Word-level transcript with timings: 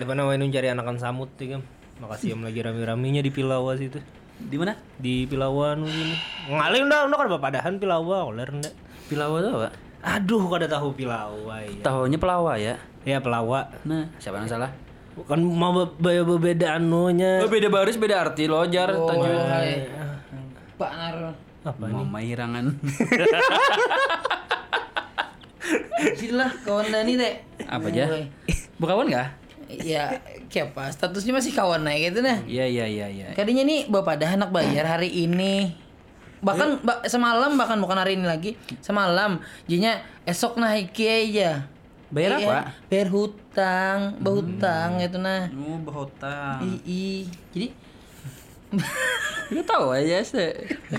kali 0.00 0.08
mana 0.08 0.24
wae 0.24 0.40
cari 0.48 0.72
anakan 0.72 0.96
samut 0.96 1.28
ya 1.36 1.60
kan. 1.60 1.62
Makasih 2.00 2.32
yang 2.32 2.40
lagi 2.40 2.64
rame-ramenya 2.64 3.20
di 3.20 3.28
Pilawa 3.28 3.76
situ. 3.76 4.00
Di 4.40 4.56
mana? 4.56 4.72
Di 4.96 5.28
Pilawa 5.28 5.76
nu 5.76 5.84
ini. 5.84 6.16
Ngalih 6.48 6.88
udah 6.88 7.04
udah 7.04 7.16
kada 7.20 7.36
padahan 7.36 7.76
Pilawa 7.76 8.24
oler 8.32 8.48
ndak. 8.48 8.72
Pilawa 9.12 9.44
tuh 9.44 9.52
apa? 9.60 9.68
Aduh 10.00 10.48
kada 10.48 10.64
tahu 10.64 10.96
Pilawa 10.96 11.60
ya. 11.60 11.84
Tahunya 11.84 12.16
pelawa 12.16 12.56
ya. 12.56 12.80
Ya 13.04 13.20
Pelawa. 13.20 13.68
Nah, 13.84 14.08
siapa 14.16 14.40
yang 14.40 14.48
salah? 14.48 14.72
Bukan 15.12 15.44
mau 15.44 15.76
be- 15.76 15.92
be- 16.00 16.24
berbeda 16.24 16.80
anunya. 16.80 17.44
Oh, 17.44 17.52
beda 17.52 17.68
baris, 17.68 18.00
beda 18.00 18.24
arti 18.24 18.48
lo 18.48 18.64
jar 18.72 18.96
Oh, 18.96 19.12
hai. 19.12 19.84
Pak 20.80 20.90
Nar. 20.96 21.36
Apa 21.60 21.84
Mama 21.84 22.24
irangan. 22.24 22.72
Silah 26.16 26.48
kawan 26.64 26.88
Dani 26.88 27.20
teh. 27.20 27.44
Apa 27.68 27.92
aja? 27.92 28.08
Woi. 28.08 28.24
Bukawan 28.80 29.04
nggak? 29.12 29.28
Ya, 29.78 30.18
kayak 30.46 30.72
apa? 30.72 30.90
Statusnya 30.90 31.32
masih 31.32 31.52
kawan 31.52 31.82
naik 31.82 32.10
gitu 32.10 32.20
nah. 32.20 32.38
Iya 32.42 32.66
iya 32.66 32.84
iya 32.84 33.06
iya. 33.06 33.26
Kadinya 33.32 33.62
nih 33.62 33.86
bapak 33.86 34.18
dah 34.18 34.34
anak 34.34 34.50
bayar 34.50 34.86
hari 34.88 35.06
ini. 35.08 35.70
Bahkan 36.40 36.80
ba- 36.80 37.04
semalam 37.04 37.54
bahkan 37.54 37.76
bukan 37.76 37.94
hari 37.94 38.16
ini 38.16 38.24
lagi. 38.24 38.56
Semalam. 38.80 39.38
Jadinya 39.64 39.94
esok 40.24 40.56
nah 40.56 40.72
iki 40.72 41.04
aja. 41.04 41.68
Bayar 42.10 42.42
Iya, 42.42 42.46
apa? 42.48 42.58
Bayar 42.90 43.08
hutang, 43.08 43.98
bahutang 44.18 44.98
gitu 44.98 45.22
nah. 45.22 45.46
Oh, 45.52 45.78
bahutang. 45.78 46.58
Ii, 46.82 47.30
jadi 47.54 47.68
Lu 49.54 49.62
tahu 49.62 49.90
aja 49.90 50.22
sih. 50.22 50.50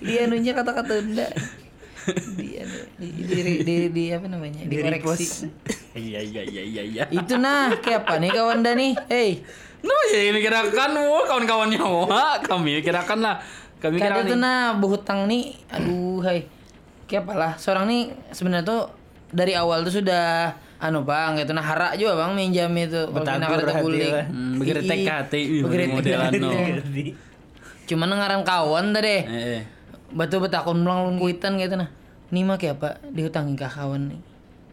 dia 0.00 0.24
anunya 0.24 0.52
kata-kata 0.52 0.96
unda. 0.96 1.28
Di, 2.36 2.60
di, 3.00 3.08
di, 3.08 3.52
di, 3.64 3.74
di, 3.88 4.04
apa 4.12 4.28
namanya? 4.28 4.64
Dikoreksi. 4.64 5.48
Iya 5.94 6.20
iya 6.20 6.42
iya 6.42 6.62
iya 6.62 6.82
iya. 6.82 7.02
Itu 7.06 7.38
nah, 7.38 7.70
kayak 7.78 8.02
apa 8.06 8.18
nih 8.18 8.30
kawan 8.34 8.66
Dani? 8.66 8.98
Hey, 9.06 9.38
No, 9.84 9.92
jadi 10.08 10.32
mikirakan 10.32 10.96
wah 10.96 11.24
kawan-kawannya 11.28 11.78
wah 11.78 12.40
kami 12.40 12.80
mikirakan 12.80 13.20
lah. 13.20 13.36
Kami 13.78 14.00
kira 14.00 14.24
tuh 14.24 14.40
nah 14.40 14.72
berhutang 14.80 15.28
nih, 15.28 15.52
aduh 15.68 16.24
hai. 16.24 16.48
Kayak 17.04 17.28
apalah, 17.28 17.52
seorang 17.60 17.84
nih 17.84 18.02
sebenarnya 18.32 18.64
tuh 18.64 18.88
dari 19.28 19.52
awal 19.52 19.84
tuh 19.84 20.00
sudah 20.00 20.56
anu 20.78 21.00
bang 21.00 21.32
gitu 21.40 21.56
nah 21.56 21.64
harak 21.64 21.96
juga 21.96 22.12
bang 22.18 22.36
minjam 22.36 22.68
itu 22.76 23.08
hati 23.08 23.80
bulik 23.80 24.10
lah. 24.12 24.26
Hmm, 24.28 24.60
begitu 24.60 24.80
TKT 24.84 25.32
begitu 25.64 25.86
modelan 25.96 26.30
no. 26.36 26.50
cuman 27.88 28.08
ngaran 28.12 28.42
kawan 28.44 28.92
tadi 28.92 29.24
Eh, 29.24 29.24
eh. 29.24 29.62
batu 30.12 30.44
betakun 30.44 30.84
pulang 30.84 31.08
lun 31.08 31.16
kuitan 31.16 31.56
gitu 31.56 31.80
nah 31.80 31.88
ini 32.28 32.44
mah 32.44 32.60
kayak 32.60 32.76
apa 32.80 33.00
dihutangi 33.16 33.56
ke 33.56 33.64
kawan 33.64 34.12
nih 34.12 34.20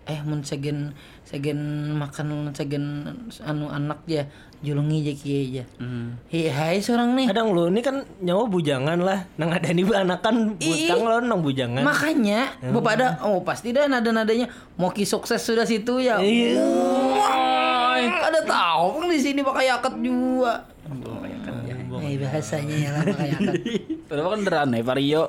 eh 0.09 0.19
mun 0.25 0.41
segen 0.41 0.97
segen 1.21 1.93
makan 1.93 2.49
segen 2.57 3.05
anu 3.45 3.69
anak 3.69 4.01
ya 4.09 4.25
julungi 4.65 5.05
aja 5.05 5.13
kia 5.13 5.39
aja 5.45 5.63
Hmm. 5.77 6.17
Hi, 6.33 6.49
hai 6.49 6.77
seorang 6.81 7.13
nih 7.17 7.29
Kadang 7.29 7.53
lu 7.53 7.69
ini 7.69 7.81
kan 7.81 8.05
nyawa 8.21 8.45
bujangan 8.49 8.97
lah. 9.01 9.25
Nang 9.37 9.49
ada 9.53 9.69
nih 9.69 9.85
anakan 9.85 10.57
butang 10.57 11.01
lo 11.01 11.17
nang 11.21 11.41
bujangan. 11.41 11.81
Makanya 11.81 12.61
Bapak 12.73 12.91
ada 12.97 13.07
oh 13.25 13.41
pasti 13.41 13.73
dah 13.73 13.85
nada-nadanya 13.89 14.49
Moki 14.77 15.05
sukses 15.05 15.41
sudah 15.41 15.65
situ 15.65 16.01
ya. 16.01 16.17
Iya. 16.21 16.61
Ada 18.01 18.41
tahu 18.45 19.05
di 19.09 19.21
sini 19.21 19.41
pakai 19.45 19.69
yakat 19.69 19.93
juga. 20.01 20.65
Eh 22.11 22.19
bahasanya 22.19 22.75
ya 22.75 22.89
lah 22.91 23.03
pakai 23.07 23.27
yakat. 23.31 23.53
Padahal 24.11 24.29
kan 24.35 24.67
ya 24.75 24.83
Vario. 24.83 25.23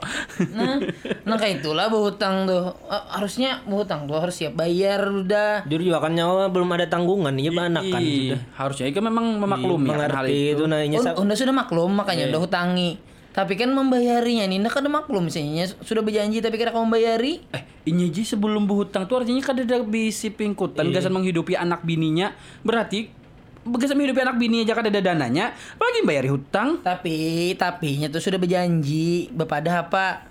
Nah, 0.50 0.82
nah 1.22 1.36
kayak 1.38 1.62
itulah 1.62 1.86
berhutang 1.86 2.50
tuh. 2.50 2.74
Eh, 2.90 3.04
harusnya 3.14 3.62
berhutang 3.62 4.10
tuh 4.10 4.18
harus 4.18 4.34
siap 4.34 4.58
bayar 4.58 5.06
udah. 5.06 5.62
Jujur 5.70 5.94
juga 5.94 6.02
kan 6.02 6.18
nyawa 6.18 6.50
belum 6.50 6.66
ada 6.74 6.90
tanggungan 6.90 7.38
iya 7.38 7.54
banakan 7.54 8.02
Ih, 8.02 8.34
sudah. 8.34 8.40
harusnya 8.58 8.86
itu 8.90 8.98
memang 8.98 9.38
memaklumi 9.38 9.86
akan 9.94 10.10
hal 10.10 10.26
itu. 10.26 10.58
itu 10.58 10.64
nanya 10.66 10.98
Oh, 11.14 11.22
udah 11.22 11.38
sudah 11.38 11.54
maklum 11.54 11.94
makanya 11.94 12.34
udah 12.34 12.42
hutangi. 12.42 12.98
Tapi 13.32 13.56
kan 13.56 13.70
membayarinya 13.70 14.44
ini 14.44 14.60
kan 14.66 14.82
udah 14.82 15.06
maklum 15.06 15.30
misalnya 15.30 15.70
sudah 15.86 16.02
berjanji 16.02 16.42
tapi 16.42 16.58
kira 16.58 16.74
kamu 16.74 16.90
membayari. 16.90 17.40
Eh, 17.54 17.62
ini 17.86 18.10
aja 18.10 18.34
sebelum 18.34 18.66
berhutang 18.66 19.06
tuh 19.06 19.22
artinya 19.22 19.40
kan 19.40 19.56
ada 19.56 19.80
bisi 19.86 20.34
pingkutan 20.34 20.90
gasan 20.90 21.14
menghidupi 21.14 21.54
anak 21.54 21.86
bininya. 21.86 22.34
Berarti 22.60 23.21
gasan 23.62 23.94
menghidupi 23.98 24.22
anak 24.22 24.36
bini 24.38 24.66
aja 24.66 24.74
kan 24.74 24.86
ada 24.86 24.98
dananya, 24.98 25.54
apalagi 25.78 26.00
bayar 26.02 26.26
hutang. 26.30 26.82
Tapi 26.82 27.14
tapinya 27.54 28.10
tuh 28.10 28.18
sudah 28.18 28.38
berjanji 28.42 29.30
Bapak 29.30 29.62
ada 29.62 29.86
apa 29.86 30.26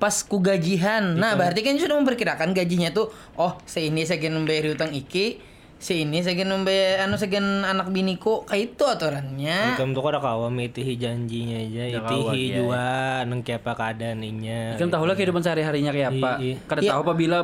pas 0.00 0.16
ku 0.24 0.40
gajihan. 0.40 1.04
Nah, 1.14 1.36
berarti 1.36 1.60
kan 1.60 1.76
sudah 1.76 2.00
memperkirakan 2.00 2.56
gajinya 2.56 2.88
tuh 2.90 3.12
oh, 3.36 3.60
seini 3.68 4.08
sekian 4.08 4.32
membayar 4.32 4.72
hutang 4.72 4.96
iki, 4.96 5.36
seini 5.76 6.24
sekian 6.24 6.48
membayar 6.48 7.04
anu 7.04 7.20
sekian 7.20 7.68
anak 7.68 7.92
biniku 7.92 8.48
kayak 8.48 8.74
itu 8.80 8.84
aturannya. 8.88 9.76
Ikam 9.76 9.92
tuh 9.92 10.00
kada 10.00 10.24
kawa 10.24 10.48
itihi 10.48 10.96
janjinya 10.96 11.56
aja, 11.60 11.82
Ya, 11.84 12.00
kawan, 12.00 12.32
itihi 12.32 12.46
ya. 12.48 12.56
juga 12.64 12.86
nang 13.28 13.40
kayak 13.44 13.60
apa 13.60 13.72
keadaan 13.76 14.24
inya. 14.24 14.80
Kan 14.80 14.88
tahu 14.88 15.04
lah 15.04 15.14
kehidupan 15.18 15.44
sehari-harinya 15.44 15.92
kayak 15.92 16.08
apa. 16.16 16.30
Iya, 16.40 16.46
iya. 16.48 16.56
Kada 16.64 16.80
tahu 16.80 17.00
apabila 17.04 17.38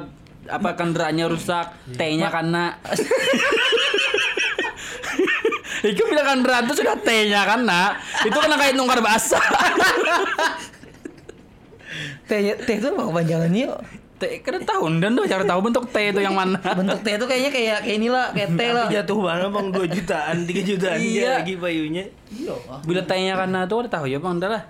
apa 0.46 0.70
kendaraannya 0.78 1.26
rusak, 1.28 1.66
T-nya 1.92 2.32
kena. 2.32 2.80
Itu 5.86 6.02
bila 6.10 6.22
kendaraan 6.26 6.66
tuh 6.66 6.76
sudah 6.78 6.98
T-nya 6.98 7.46
kena, 7.46 7.94
itu 8.26 8.34
kena 8.34 8.56
kayak 8.58 8.74
nungkar 8.74 8.98
basah. 8.98 9.42
Teh 12.26 12.58
teh 12.58 12.74
itu 12.76 12.86
apa 12.90 13.02
kepanjangannya 13.06 13.60
yuk? 13.70 13.78
T, 14.16 14.40
kada 14.40 14.56
tahu 14.64 14.96
dan 14.96 15.12
tuh 15.12 15.28
cara 15.28 15.44
tahu 15.44 15.60
bentuk 15.60 15.92
T 15.92 15.96
itu 16.08 16.20
yang 16.24 16.32
mana. 16.32 16.56
Bentuk 16.56 17.04
teh 17.04 17.20
itu 17.20 17.24
kayaknya 17.28 17.50
kayak 17.52 17.78
kayak 17.84 17.96
inilah, 18.00 18.26
kayak 18.32 18.50
teh 18.56 18.70
lah. 18.72 18.86
jatuh 18.88 19.18
banget 19.20 19.48
bang 19.52 19.68
2 19.76 19.94
jutaan, 19.96 20.36
3 20.48 20.68
jutaan 20.72 20.98
Iya. 20.98 21.12
iya. 21.12 21.30
lagi 21.40 21.54
payunya. 21.60 22.04
Bila 22.88 23.00
T-nya 23.04 23.36
kena 23.36 23.68
tuh 23.68 23.84
kada 23.84 23.90
tahu 24.00 24.04
ya 24.08 24.18
bang, 24.18 24.34
dah 24.40 24.50
lah. 24.56 24.62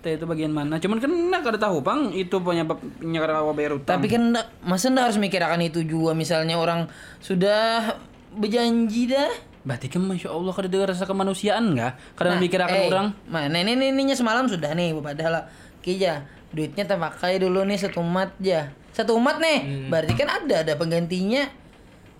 T 0.00 0.04
itu 0.16 0.24
bagian 0.24 0.48
mana? 0.56 0.80
Cuman 0.80 0.96
kan 0.96 1.12
nah, 1.12 1.40
kada 1.44 1.60
tahu 1.60 1.84
bang, 1.84 2.08
itu 2.16 2.36
penyebabnya 2.40 3.18
kada 3.20 3.32
kawa 3.36 3.52
bayar 3.52 3.72
utang. 3.76 4.00
Tapi 4.00 4.06
kan 4.08 4.22
masa 4.64 4.88
ndak 4.88 5.12
harus 5.12 5.18
mikirkan 5.20 5.60
itu 5.60 5.84
juga 5.84 6.16
misalnya 6.16 6.56
orang 6.56 6.88
sudah 7.20 8.00
berjanji 8.32 9.12
dah. 9.12 9.28
Berarti 9.60 9.92
kan 9.92 10.00
masya 10.00 10.32
Allah 10.32 10.52
kada 10.56 10.72
ada 10.72 10.96
rasa 10.96 11.04
kemanusiaan 11.04 11.76
nggak? 11.76 12.16
Kada 12.16 12.40
memikirkan 12.40 12.72
eh, 12.72 12.88
orang. 12.88 13.12
Mana 13.28 13.60
ini 13.60 13.76
ini 13.76 13.92
ininya 13.92 14.16
semalam 14.16 14.48
sudah 14.48 14.72
nih 14.72 14.96
padahal 14.96 15.44
kija 15.84 16.24
duitnya 16.50 16.88
terpakai 16.88 17.36
dulu 17.36 17.68
nih 17.68 17.76
satu 17.76 18.00
umat 18.00 18.32
ya. 18.40 18.72
Satu 18.96 19.20
umat 19.20 19.36
nih. 19.36 19.92
Berarti 19.92 20.16
kan 20.16 20.32
ada 20.32 20.64
ada 20.64 20.72
penggantinya. 20.80 21.44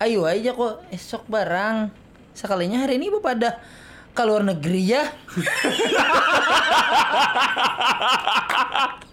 Ayo 0.01 0.25
aja 0.29 0.53
kok 0.53 0.85
esok 0.93 1.25
barang. 1.29 1.89
Sekalinya 2.37 2.85
hari 2.85 3.01
ini 3.01 3.09
bapak 3.09 3.33
ada 3.37 3.57
ke 4.13 4.23
luar 4.25 4.45
negeri 4.45 4.83
ya. 4.85 5.05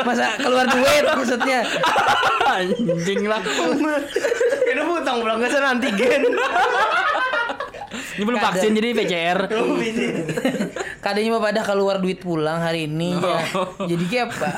Masa 0.00 0.40
keluar 0.40 0.66
duit 0.68 1.04
maksudnya. 1.04 1.60
anjing 2.50 3.20
lah. 3.28 3.40
Kena 4.64 4.82
hutang 4.86 5.16
pulang 5.22 5.38
ke 5.38 5.46
sana 5.50 5.76
antigen. 5.76 6.22
Ini 7.90 8.22
belum 8.26 8.40
vaksin 8.40 8.76
jadi 8.76 8.92
PCR. 8.94 9.38
Kadanya 11.00 11.30
bapak 11.38 11.50
ada 11.56 11.62
keluar 11.64 11.96
duit 11.98 12.20
pulang 12.20 12.60
hari 12.60 12.86
ini 12.86 13.16
ya. 13.16 13.40
Jadi 13.88 14.04
kayak 14.06 14.26
apa? 14.34 14.50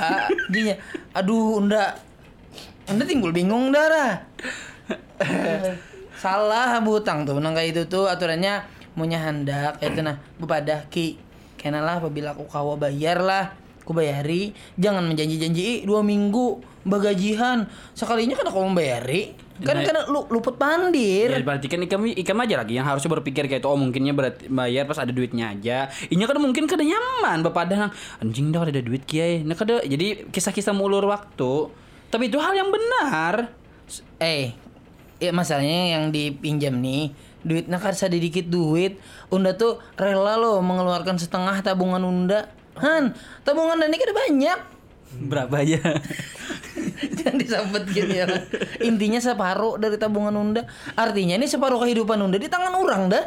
Jadinya 0.51 0.77
aduh 1.15 1.63
unda 1.63 1.97
unda 2.91 3.05
timbul 3.07 3.31
bingung 3.31 3.71
darah. 3.71 4.27
Salah 6.23 6.79
hutang 6.83 7.27
tuh 7.27 7.39
nang 7.43 7.55
kayak 7.55 7.75
itu 7.75 7.83
tuh 7.91 8.07
aturannya 8.07 8.63
punya 8.93 9.19
hendak 9.21 9.81
itu 9.81 10.01
nah 10.05 10.21
bapak 10.41 10.59
ada 10.67 10.77
ki. 10.89 11.19
Kena 11.57 11.79
lah 11.79 12.03
apabila 12.03 12.35
aku 12.35 12.49
kawa 12.51 12.75
bayar 12.75 13.23
lah. 13.23 13.55
Aku 13.83 13.95
bayari. 13.95 14.55
Jangan 14.79 15.03
menjanji-janji 15.07 15.63
"Ih, 15.63 15.79
dua 15.87 16.07
minggu 16.07 16.63
bagajihan. 16.87 17.67
Sekalinya 17.95 18.39
kan 18.39 18.47
aku 18.51 18.59
membayari 18.63 19.35
kan 19.63 19.79
Nah, 19.79 19.85
kan 19.87 19.97
lu 20.11 20.27
luput 20.29 20.59
pandir 20.59 21.31
Ya, 21.31 21.39
berarti 21.39 21.71
kan 21.71 21.79
ikam, 21.79 22.03
ikam 22.09 22.39
aja 22.43 22.55
lagi. 22.59 22.75
Yang 22.77 22.87
harusnya 22.89 23.11
berpikir 23.15 23.47
kayak 23.47 23.63
itu 23.63 23.69
oh 23.71 23.79
mungkinnya 23.79 24.13
berarti 24.13 24.51
bayar 24.51 24.85
pas 24.91 24.99
ada 24.99 25.15
duitnya 25.15 25.55
aja. 25.55 25.93
Inya 26.11 26.27
kan 26.27 26.39
mungkin 26.43 26.67
kada 26.67 26.83
nyaman 26.83 27.47
bapak 27.47 27.71
ada 27.71 27.95
anjing 28.19 28.51
dah 28.51 28.67
ada 28.67 28.83
duit 28.83 29.07
kiai. 29.07 29.47
Nah 29.47 29.55
kada 29.55 29.85
jadi 29.87 30.27
kisah-kisah 30.29 30.75
mulur 30.75 31.07
waktu. 31.07 31.71
Tapi 32.11 32.29
itu 32.29 32.37
hal 32.43 32.53
yang 32.53 32.69
benar. 32.69 33.55
Eh, 34.21 34.53
ya 35.21 35.31
masalahnya 35.33 35.97
yang 35.97 36.05
dipinjam 36.13 36.77
nih, 36.81 37.13
duitnya 37.43 37.79
kan 37.79 37.95
sedikit 37.95 38.47
duit. 38.49 38.99
Unda 39.29 39.55
tuh 39.55 39.79
rela 39.95 40.39
loh 40.39 40.59
mengeluarkan 40.63 41.19
setengah 41.19 41.63
tabungan 41.63 42.03
Unda. 42.03 42.51
Han, 42.81 43.13
tabungan 43.47 43.79
Unda 43.79 43.87
ini 43.87 43.97
kan 44.01 44.07
ada 44.09 44.17
banyak. 44.17 44.59
Berapa 45.13 45.55
aja? 45.61 45.81
Jangan 47.21 47.37
disambet 47.37 47.85
gini 47.93 48.25
ya. 48.25 48.27
Intinya 48.81 49.21
separuh 49.21 49.77
dari 49.77 50.01
tabungan 50.01 50.33
Unda. 50.33 50.65
Artinya 50.97 51.37
ini 51.37 51.45
separuh 51.45 51.83
kehidupan 51.85 52.17
Unda 52.17 52.41
di 52.41 52.49
tangan 52.49 52.73
orang 52.73 53.13
dah. 53.13 53.25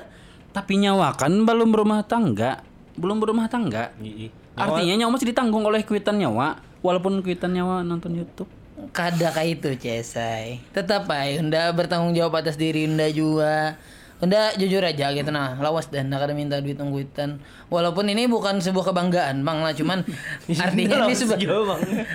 Tapi 0.55 0.81
nyawa 0.81 1.13
kan 1.13 1.31
belum 1.45 1.69
berumah 1.69 2.01
tangga. 2.07 2.63
Belum 2.97 3.21
berumah 3.21 3.45
tangga. 3.51 3.93
Iya. 4.01 4.31
Artinya 4.55 5.03
nyawa 5.03 5.19
masih 5.19 5.29
ditanggung 5.29 5.67
oleh 5.67 5.83
kuitan 5.83 6.17
nyawa. 6.17 6.57
Walaupun 6.81 7.21
kuitan 7.21 7.53
nyawa 7.53 7.85
nonton 7.85 8.17
YouTube. 8.17 8.49
kada 8.91 9.31
kayak 9.31 9.59
itu 9.59 9.69
Cesai 9.79 10.59
tetap 10.75 11.07
ay 11.07 11.39
Unda 11.39 11.71
bertanggung 11.71 12.11
jawab 12.11 12.43
atas 12.43 12.59
diri 12.59 12.83
Unda 12.85 13.07
juga 13.07 13.79
Unda 14.25 14.51
jujur 14.57 14.81
aja 14.81 15.13
gitu 15.13 15.29
nah 15.29 15.53
lawas 15.61 15.85
dan 15.93 16.09
Unda 16.09 16.17
kada 16.17 16.33
minta 16.33 16.57
duit 16.57 16.81
nungguitan 16.81 17.37
walaupun 17.69 18.09
ini 18.09 18.25
bukan 18.25 18.57
sebuah 18.57 18.89
kebanggaan 18.89 19.45
bang 19.45 19.59
lah 19.61 19.73
cuman 19.77 20.01
artinya 20.65 21.05
ini 21.05 21.13
sebuah 21.13 21.39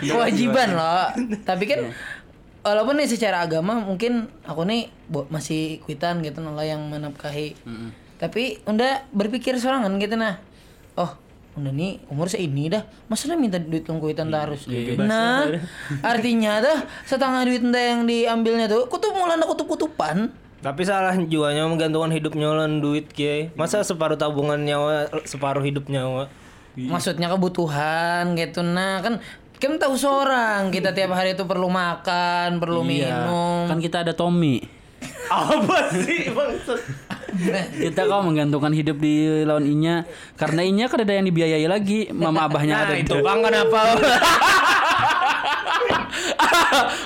kewajiban 0.02 0.68
loh. 0.74 1.06
Tapi 1.46 1.64
kan 1.70 1.80
walaupun 2.66 2.98
nih 2.98 3.08
secara 3.08 3.46
agama 3.46 3.78
mungkin 3.78 4.26
aku 4.42 4.66
nih 4.66 4.90
masih 5.30 5.78
kuitan 5.86 6.18
gitu 6.26 6.42
nah 6.42 6.66
yang 6.66 6.82
menafkahi. 6.90 7.54
Tapi 8.18 8.58
Unda 8.66 9.06
berpikir 9.14 9.54
sorangan 9.56 9.94
gitu 10.02 10.18
nah. 10.18 10.42
Oh 10.98 11.14
Unda 11.58 11.74
nih 11.74 11.98
umur 12.06 12.30
seini 12.30 12.70
dah 12.70 12.86
dah 13.10 13.38
minta 13.38 13.58
duit 13.58 13.82
nungguitan 13.82 14.30
terus 14.30 14.70
nah 15.02 15.50
artinya 16.02 16.62
dah 16.62 16.78
setengah 17.02 17.42
duit 17.42 17.62
Unda 17.66 17.80
yang 17.82 18.06
diambilnya 18.06 18.70
tuh 18.70 18.86
kutup 18.86 19.14
mulana 19.18 19.42
kutup-kutupan 19.46 20.30
Tapi 20.60 20.84
salah 20.84 21.16
juanya 21.16 21.64
menggantungkan 21.64 22.12
hidup 22.12 22.36
nyawa 22.36 22.68
duit 22.68 23.08
kiai. 23.08 23.48
Masa 23.56 23.80
separuh 23.80 24.20
tabungan 24.20 24.60
nyawa, 24.60 25.08
separuh 25.24 25.64
hidup 25.64 25.88
nyawa. 25.88 26.28
maksudnya 26.80 27.26
kebutuhan 27.26 28.38
gitu 28.38 28.62
nah 28.62 29.02
kan 29.02 29.18
kan 29.58 29.76
tahu 29.76 29.98
seorang 29.98 30.70
kita 30.72 30.94
tiap 30.94 31.12
hari 31.12 31.34
itu 31.36 31.44
perlu 31.44 31.68
makan 31.68 32.56
perlu 32.56 32.80
minum 32.86 33.68
Kan 33.68 33.82
kita 33.82 34.00
ada 34.06 34.16
Tommy. 34.16 34.62
Apa 35.28 35.92
sih 35.92 36.30
maksud? 36.32 36.80
Kita 37.76 38.06
kau 38.06 38.24
menggantungkan 38.24 38.72
hidup 38.72 38.96
di 38.98 39.44
lawan 39.44 39.66
Inya 39.66 40.06
karena 40.34 40.64
Inya 40.64 40.86
kan 40.88 41.04
ada 41.04 41.12
yang 41.12 41.26
dibiayai 41.28 41.66
lagi 41.68 42.08
mama 42.10 42.48
abahnya 42.48 42.86
ada 42.86 42.94
Nah, 42.96 43.02
itu 43.02 43.14
bang 43.20 43.38
kenapa? 43.44 43.80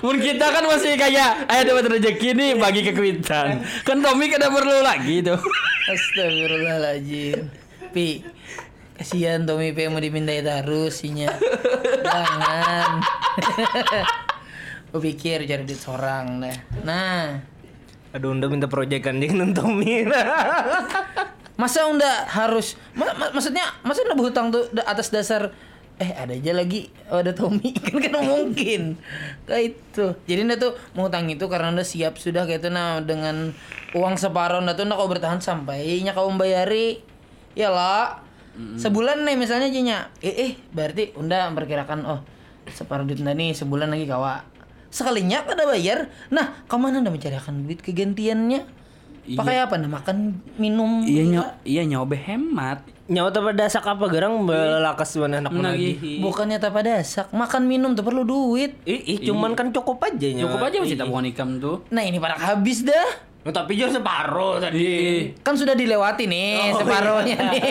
Mun 0.00 0.16
kita 0.18 0.46
kan 0.48 0.64
masih 0.64 0.94
kayak 0.94 1.46
ayo 1.46 1.62
dapat 1.66 1.84
rezeki 1.92 2.28
nih 2.32 2.50
bagi 2.54 2.80
ke 2.82 2.92
Kuitan. 2.92 3.62
Kan 3.82 4.00
Tommy 4.00 4.28
kada 4.28 4.48
perlu 4.48 4.80
lagi 4.80 5.20
tuh. 5.20 5.38
Astagfirullahaladzim. 5.84 7.48
Pi 7.90 8.24
Kasihan 8.94 9.42
Tommy 9.42 9.70
P 9.70 9.86
mau 9.86 9.98
dimintai 9.98 10.38
terus 10.38 11.02
sinya 11.02 11.30
Jangan. 12.00 13.02
Gue 14.90 15.00
pikir 15.02 15.42
cari 15.44 15.62
duit 15.62 15.78
seorang 15.78 16.38
dah 16.38 16.56
Nah. 16.86 17.26
Aduh, 18.14 18.30
udah 18.30 18.46
minta 18.46 18.70
proyekan 18.70 19.18
dia 19.18 19.34
nonton 19.34 19.82
Masa 21.54 21.86
unda 21.86 22.26
harus 22.30 22.78
ma- 22.94 23.14
ma- 23.14 23.30
Maksudnya 23.30 23.66
Masa 23.82 24.06
unda 24.06 24.14
berhutang 24.14 24.54
tuh 24.54 24.70
atas 24.80 25.10
dasar 25.10 25.50
Eh 25.94 26.10
ada 26.10 26.34
aja 26.34 26.50
lagi. 26.50 26.90
Oh, 27.06 27.22
Ada 27.22 27.30
Tommy. 27.30 27.70
Kan 27.84 28.02
kan 28.02 28.18
mungkin. 28.26 28.98
Kayak 29.46 29.62
itu. 29.78 30.06
Jadi 30.26 30.38
unda 30.42 30.56
tuh 30.58 30.74
mau 30.98 31.06
hutang 31.06 31.30
itu 31.30 31.46
Karena 31.46 31.70
unda 31.70 31.86
siap 31.86 32.18
sudah 32.18 32.46
kayak 32.50 32.66
itu. 32.66 32.70
Nah 32.74 32.98
dengan 32.98 33.54
uang 33.94 34.18
separuh 34.18 34.58
unda 34.58 34.74
tuh 34.74 34.90
Unda 34.90 34.98
kau 34.98 35.06
bertahan 35.06 35.38
sampai 35.38 36.02
Nya 36.02 36.10
kau 36.10 36.26
membayari. 36.26 36.98
Ya 37.54 37.70
lah. 37.70 38.24
Sebulan 38.54 39.26
nih 39.26 39.34
misalnya 39.34 39.66
Jinya 39.66 40.14
Eh 40.22 40.30
eh 40.30 40.52
berarti 40.70 41.10
unda 41.18 41.50
memperkirakan 41.50 42.06
Oh 42.06 42.22
separuh 42.70 43.02
duit 43.02 43.18
unda 43.18 43.34
nih 43.34 43.50
Sebulan 43.50 43.90
lagi 43.90 44.06
kawa 44.06 44.46
Sekalinya 44.94 45.42
kada 45.42 45.66
bayar. 45.66 46.06
Nah 46.30 46.62
ke 46.62 46.76
mana 46.78 47.02
unda 47.02 47.10
mencarikan 47.10 47.66
duit 47.66 47.82
kegantiannya 47.82 48.62
Pakai 49.24 49.56
apa 49.64 49.80
anda 49.80 49.88
makan 49.88 50.36
minum 50.60 51.00
Iya 51.08 51.24
nyo 51.24 51.42
iya 51.64 51.82
nyobe 51.88 52.20
hemat. 52.20 52.84
Nyawa 53.08 53.28
tapi 53.32 53.52
dasak 53.56 53.84
apa 53.84 54.04
gerang 54.08 54.44
belakas 54.44 55.16
mana 55.16 55.40
anak 55.40 55.52
lagi. 55.56 55.96
Lagi. 55.96 56.12
Bukannya 56.20 56.56
tanpa 56.60 56.84
dasak, 56.84 57.32
makan 57.32 57.68
minum 57.68 57.92
tuh 57.92 58.04
perlu 58.04 58.24
duit. 58.24 58.80
Ih, 58.88 59.00
ih, 59.04 59.18
cuman 59.28 59.52
kan 59.52 59.72
cukup 59.72 60.00
aja 60.04 60.28
nyawa. 60.28 60.48
Cukup 60.48 60.60
aja 60.64 60.76
masih 60.80 60.96
tabungan 60.96 61.28
ikam 61.28 61.60
tuh. 61.60 61.84
Nah 61.92 62.04
ini 62.04 62.16
pada 62.20 62.36
habis 62.36 62.84
dah. 62.84 63.32
Oh, 63.44 63.52
tapi 63.52 63.76
jual 63.76 63.92
separuh 63.92 64.56
tadi. 64.56 65.28
Kan 65.44 65.52
sudah 65.52 65.76
dilewati 65.76 66.24
nih 66.24 66.72
separuhnya 66.80 67.36
nih. 67.52 67.62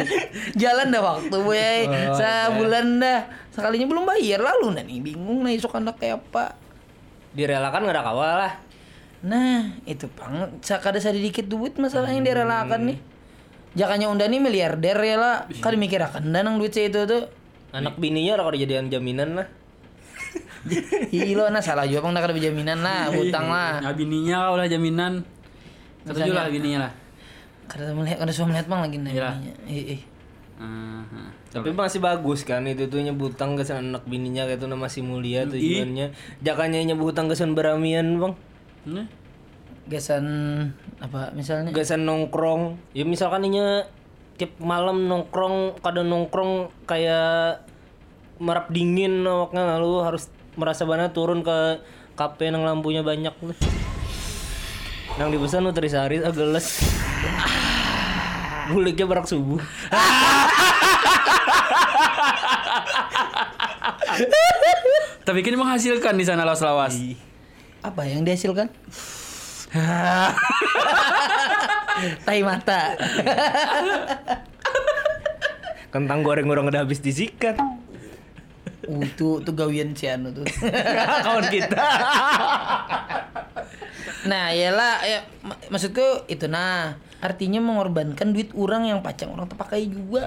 Jalan 0.60 0.92
dah 0.92 1.00
waktu 1.00 1.36
boy. 1.40 1.80
Sebulan 2.12 2.86
dah. 3.00 3.20
Sekalinya 3.48 3.88
belum 3.88 4.04
bayar 4.04 4.44
lalu 4.44 4.76
nah 4.76 4.84
nih 4.84 5.00
bingung 5.00 5.48
nah 5.48 5.52
isok 5.52 5.80
anak 5.80 5.96
kayak 5.96 6.20
apa. 6.28 6.60
Direlakan 7.32 7.88
nggak 7.88 7.96
ada 7.96 8.04
kawal 8.04 8.32
lah. 8.36 8.52
Nah 9.24 9.72
itu 9.88 10.04
pang 10.12 10.60
sakada 10.60 11.00
sedikit 11.00 11.48
duit 11.48 11.80
masalah 11.80 12.12
yang 12.12 12.22
direlakan 12.28 12.92
nih. 12.92 12.98
Jakanya 13.74 14.12
unda 14.12 14.28
nih 14.28 14.38
miliarder 14.38 14.98
ya 15.00 15.16
lah. 15.16 15.36
Kan 15.64 15.80
mikir 15.80 15.98
akan 15.98 16.30
danang 16.30 16.60
duit 16.60 16.76
saya 16.76 16.92
itu 16.92 17.08
tuh. 17.08 17.24
Anak 17.74 17.98
bininya 17.98 18.38
lah 18.38 18.46
kalau 18.46 18.58
jadian 18.60 18.92
jaminan 18.92 19.40
lah. 19.40 19.48
Ilo 21.12 21.48
nah 21.48 21.64
salah 21.64 21.88
juga 21.88 22.04
pang 22.04 22.12
nak 22.14 22.28
ada 22.28 22.36
jaminan 22.36 22.80
lah, 22.80 23.12
hutang 23.12 23.48
lah. 23.48 23.80
Nah, 23.84 23.92
bininya 23.92 24.48
kau 24.48 24.56
lah 24.56 24.68
jaminan. 24.68 25.24
Ketujuh 26.04 26.32
lah 26.36 26.48
bininya 26.52 26.88
lah. 26.88 26.92
Kada 27.64 27.96
melihat 27.96 28.20
kada 28.20 28.32
suami 28.32 28.52
melihat 28.52 28.68
bang 28.68 28.80
lagi 28.84 28.98
Iya. 29.08 29.28
Eh, 29.64 29.84
eh. 29.98 30.00
Aha. 30.54 31.22
Tapi 31.50 31.70
masih 31.74 31.98
bagus 31.98 32.46
kan 32.46 32.62
itu 32.66 32.86
tuh 32.86 33.02
nyebutang 33.02 33.58
ke 33.58 33.64
anak 33.68 34.06
bininya 34.06 34.46
kayak 34.46 34.60
itu 34.60 34.66
masih 34.70 35.02
mulia 35.02 35.48
tujuannya. 35.48 36.12
Jakanya 36.44 36.78
nyebutang 36.94 37.26
ke 37.26 37.34
beramian 37.52 38.20
bang. 38.20 38.34
Nah, 38.84 39.06
Gasan 39.84 40.24
apa 40.96 41.36
misalnya? 41.36 41.68
Gasan 41.68 42.08
nongkrong. 42.08 42.80
Ya 42.96 43.04
misalkan 43.04 43.44
inya 43.44 43.84
tiap 44.40 44.56
malam 44.56 45.04
nongkrong, 45.12 45.76
kadang 45.84 46.08
nongkrong 46.08 46.72
kayak 46.88 47.68
merap 48.40 48.72
dingin 48.72 49.22
awaknya 49.28 49.76
lalu 49.76 50.02
harus 50.02 50.32
merasa 50.56 50.88
bana 50.88 51.12
turun 51.12 51.44
ke 51.44 51.84
kafe 52.16 52.48
nang 52.48 52.64
lampunya 52.64 53.04
banyak 53.04 53.36
tuh. 53.36 53.52
Nang 55.20 55.28
di 55.28 55.36
pesan 55.36 55.68
Nutrisari 55.68 56.24
agak 56.24 56.48
les. 56.48 56.68
Buliknya 58.72 59.04
berak 59.04 59.28
subuh. 59.28 59.60
Tapi 65.28 65.40
kan 65.44 65.56
menghasilkan 65.60 66.16
di 66.16 66.24
sana 66.24 66.48
lawas-lawas. 66.48 66.96
Apa 67.84 68.08
yang 68.08 68.24
dihasilkan? 68.24 68.72
Tai 72.24 72.40
mata. 72.40 72.80
Kentang 75.94 76.24
goreng 76.24 76.48
orang 76.48 76.72
udah 76.72 76.88
habis 76.88 77.04
disikat. 77.04 77.60
Uh, 78.84 79.00
itu 79.04 79.40
itu 79.44 79.50
gawian 79.52 79.92
si 79.92 80.08
anu 80.08 80.32
tuh. 80.32 80.48
Kawan 81.28 81.44
kita. 81.52 81.84
nah, 84.24 84.48
iyalah 84.52 85.04
ya 85.04 85.20
mak- 85.44 85.68
maksudku 85.68 86.24
itu 86.26 86.48
nah, 86.48 86.96
artinya 87.20 87.60
mengorbankan 87.60 88.32
duit 88.32 88.50
orang 88.56 88.88
yang 88.88 89.04
pacang 89.04 89.28
orang 89.32 89.46
terpakai 89.46 89.92
juga. 89.92 90.26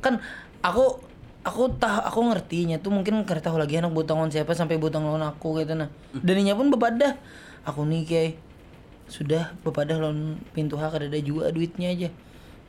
Kan 0.00 0.24
aku 0.64 1.00
aku 1.46 1.70
tahu 1.78 2.00
aku 2.02 2.20
ngertinya 2.34 2.76
tuh 2.82 2.90
mungkin 2.90 3.22
karena 3.22 3.38
tahu 3.38 3.56
lagi 3.62 3.78
anak 3.78 3.94
butangan 3.94 4.34
siapa 4.34 4.50
sampai 4.50 4.82
butang 4.82 5.06
lawan 5.06 5.22
aku 5.22 5.62
gitu 5.62 5.78
nah. 5.78 5.86
Dan 6.18 6.42
inya 6.42 6.58
pun 6.58 6.74
bepadah. 6.74 7.14
Aku 7.62 7.86
nih 7.86 8.02
kayak 8.02 8.32
sudah 9.06 9.54
bepadah 9.62 10.02
lawan 10.02 10.42
pintu 10.50 10.74
hak 10.74 10.98
ada 10.98 11.18
juga 11.22 11.54
duitnya 11.54 11.94
aja. 11.94 12.08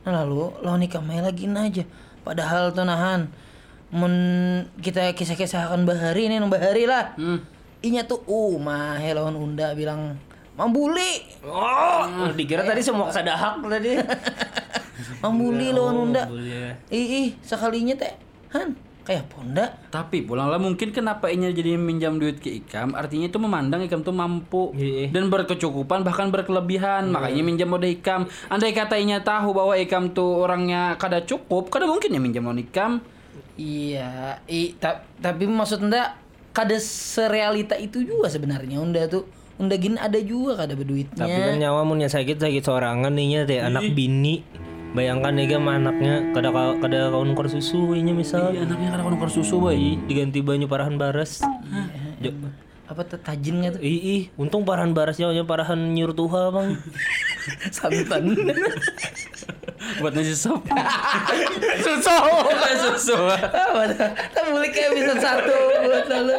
Nah 0.06 0.22
lalu 0.22 0.54
lawan 0.62 0.78
nikah 0.78 1.02
main 1.02 1.26
lagi 1.26 1.50
nah 1.50 1.66
aja. 1.66 1.82
Padahal 2.22 2.70
tuh 2.70 2.86
nahan 2.86 3.26
men 3.88 4.14
kita 4.84 5.16
kisah-kisahkan 5.16 5.82
bahari 5.82 6.30
ini 6.30 6.38
nang 6.38 6.52
bahari 6.52 6.86
lah. 6.86 7.18
Hmm. 7.18 7.42
Inya 7.82 8.06
tuh 8.06 8.22
uh 8.30 8.54
mah 8.62 9.02
lawan 9.02 9.34
unda 9.34 9.74
bilang 9.74 10.14
mambuli 10.58 11.22
Oh, 11.46 12.30
dikira 12.34 12.66
tadi 12.66 12.82
semua 12.82 13.06
kesadahak 13.10 13.62
tadi. 13.62 13.94
mambuli 15.22 15.70
lawan 15.70 16.10
unda 16.10 16.26
Boleh. 16.26 16.74
ih 16.90 17.06
ih 17.26 17.28
sekalinya 17.42 17.94
teh 17.94 18.27
han 18.52 18.76
kayak 19.08 19.24
ponda 19.32 19.72
Tapi 19.88 20.20
pulang 20.28 20.52
lah 20.52 20.60
mungkin 20.60 20.92
kenapa 20.92 21.32
ini 21.32 21.48
jadi 21.56 21.80
minjam 21.80 22.20
duit 22.20 22.44
ke 22.44 22.60
Ikam? 22.60 22.92
Artinya 22.92 23.32
itu 23.32 23.40
memandang 23.40 23.80
Ikam 23.80 24.04
tuh 24.04 24.12
mampu. 24.12 24.76
Iya. 24.76 25.08
Dan 25.08 25.32
berkecukupan 25.32 26.04
bahkan 26.04 26.28
berkelebihan. 26.28 27.08
Makanya 27.08 27.40
minjam 27.40 27.72
pada 27.72 27.88
Ikam. 27.88 28.28
Andai 28.52 28.76
kata 28.76 29.00
Inya 29.00 29.24
tahu 29.24 29.56
bahwa 29.56 29.72
Ikam 29.80 30.12
tuh 30.12 30.44
orangnya 30.44 31.00
kada 31.00 31.24
cukup 31.24 31.72
Kada 31.72 31.88
mungkin 31.88 32.12
ya 32.12 32.20
minjam 32.20 32.44
pada 32.44 32.60
Ikam. 32.60 33.00
Iya 33.58 34.38
i, 34.46 34.76
ta- 34.76 35.02
tapi 35.18 35.48
maksud 35.48 35.82
unda 35.82 36.14
kada 36.52 36.76
serealita 36.76 37.80
itu 37.80 38.04
juga 38.04 38.28
sebenarnya. 38.28 38.76
Unda 38.76 39.08
tuh 39.08 39.24
unda 39.56 39.74
gin 39.80 39.96
ada 39.96 40.20
juga 40.20 40.62
kada 40.62 40.76
berduitnya. 40.76 41.24
Tapi 41.24 41.38
kan 41.48 41.56
nyawa 41.56 41.80
mun 41.82 42.04
sakit 42.04 42.38
sakit 42.38 42.62
sorangan 42.62 43.10
nih 43.10 43.26
nya 43.26 43.40
teh 43.48 43.58
anak 43.58 43.88
bini. 43.96 44.44
Bayangkan 44.88 45.32
nih 45.32 45.46
gam 45.46 45.64
anaknya 45.64 46.32
kada 46.32 46.48
ka- 46.48 46.78
kada 46.80 47.12
kawan 47.12 47.32
kor 47.32 47.46
susu 47.46 47.92
nya 47.94 48.10
misal. 48.10 48.50
Iya 48.50 48.64
anaknya 48.64 48.88
kada 48.90 49.02
nukar 49.04 49.28
susu 49.28 49.58
boy 49.58 49.76
Diganti 50.04 50.40
banyu 50.40 50.64
parahan 50.64 50.96
baras. 50.96 51.44
Jo. 52.18 52.32
apa 52.88 53.04
tuh 53.04 53.20
tajinnya 53.20 53.68
tuh 53.70 53.84
Ih, 53.84 54.00
ih, 54.00 54.22
untung 54.34 54.64
parahan 54.64 54.90
baras 54.90 55.20
jauhnya 55.20 55.44
parahan 55.44 55.92
nyur 55.92 56.10
tuha 56.10 56.48
bang. 56.48 56.72
santan 57.76 58.32
Buat 60.00 60.12
nasi 60.16 60.32
sop 60.32 60.64
Susu 61.84 62.16
Susu 62.80 63.16
apa 63.28 63.92
tak 64.32 64.44
boleh 64.46 64.68
kayak 64.68 64.90
bisa 64.94 65.14
satu 65.16 65.52
buat 65.84 66.06
lalu 66.08 66.36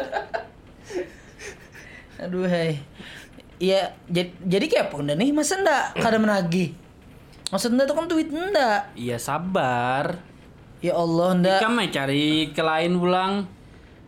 Aduh 2.18 2.44
hai. 2.44 2.82
Iya, 3.56 3.94
jadi, 4.06 4.30
jadi 4.40 4.64
kayak 4.66 4.84
apa 4.88 4.94
udah 4.98 5.14
nih? 5.14 5.30
Masa 5.30 5.56
ndak 5.56 5.96
kada 5.96 6.16
menagih? 6.16 6.72
Maksud 7.50 7.74
ndak 7.74 7.90
tuh 7.90 7.96
kan 7.98 8.06
duit 8.06 8.30
ndak? 8.30 8.94
Iya 8.94 9.18
sabar. 9.18 10.22
Ya 10.78 10.94
Allah 10.94 11.34
ndak. 11.34 11.58
Kamu 11.58 11.90
cari 11.90 12.54
ke 12.54 12.62
lain 12.62 12.94
pulang. 12.94 13.50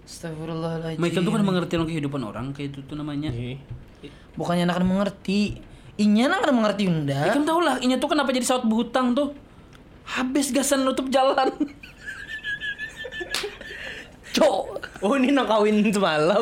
Astagfirullahaladzim. 0.06 1.02
Michael 1.02 1.22
tuh 1.26 1.32
kan 1.34 1.42
mengerti 1.42 1.72
dong 1.74 1.88
kehidupan 1.90 2.22
orang 2.22 2.46
kayak 2.54 2.74
itu 2.74 2.78
tuh 2.86 2.94
namanya. 2.94 3.34
Iya. 3.34 3.58
Bukannya 4.38 4.70
anak 4.70 4.86
mengerti. 4.86 5.58
Inya 5.98 6.30
anak 6.32 6.54
mengerti 6.54 6.88
Ya 6.88 6.94
ndak? 6.94 7.36
kan 7.36 7.44
tau 7.44 7.60
lah, 7.60 7.76
ini 7.84 8.00
tuh 8.00 8.08
kenapa 8.08 8.32
jadi 8.32 8.46
saut 8.48 8.64
berhutang 8.64 9.12
tuh? 9.12 9.36
Habis 10.08 10.48
gasan 10.50 10.88
nutup 10.88 11.12
jalan. 11.12 11.52
Cok. 14.32 14.64
Oh 15.04 15.12
ini 15.18 15.28
nang 15.34 15.44
kawin 15.44 15.92
semalam. 15.92 16.40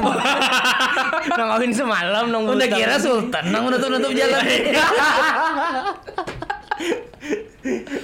nang 1.38 1.48
kawin 1.58 1.72
semalam 1.74 2.30
nang 2.30 2.46
Udah 2.46 2.68
kira 2.70 2.94
sultan 3.00 3.50
nang 3.50 3.66
nutup-nutup 3.66 4.12
jalan. 4.14 4.44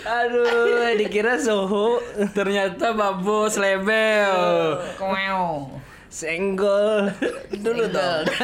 Aduh, 0.06 0.92
dikira 0.96 1.40
suhu. 1.40 2.00
Ternyata 2.36 2.92
babos 2.92 3.56
lebel. 3.56 4.76
Komew. 5.00 5.80
Senggol. 6.16 7.12
Dulu 7.52 7.84
dong. 7.92 8.24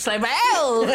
Slebel. 0.00 0.84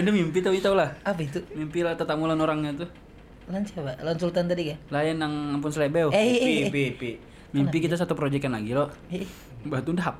Ini 0.00 0.08
mimpi 0.08 0.40
tapi 0.40 0.64
tau 0.64 0.72
lah. 0.72 0.96
Apa 1.04 1.20
itu? 1.20 1.44
Mimpi 1.52 1.84
lah 1.84 2.00
tetamulan 2.00 2.40
orangnya 2.40 2.86
tuh. 2.86 2.88
Lan 3.50 3.66
siapa? 3.66 3.98
Lan 4.00 4.16
sultan 4.16 4.48
tadi 4.48 4.72
kan? 4.72 4.78
Lain 4.88 5.20
yang 5.20 5.60
ampun 5.60 5.68
selebeo. 5.68 6.08
Eh, 6.14 6.16
eh, 6.16 6.64
eh. 6.64 6.72
pi, 6.72 6.94
pi. 6.94 7.18
Mimpi 7.50 7.82
kita 7.82 7.98
satu 7.98 8.14
proyekan 8.14 8.54
lagi 8.54 8.72
loh. 8.72 8.88
Eh. 9.10 9.26
Batu 9.66 9.90
udah 9.92 10.16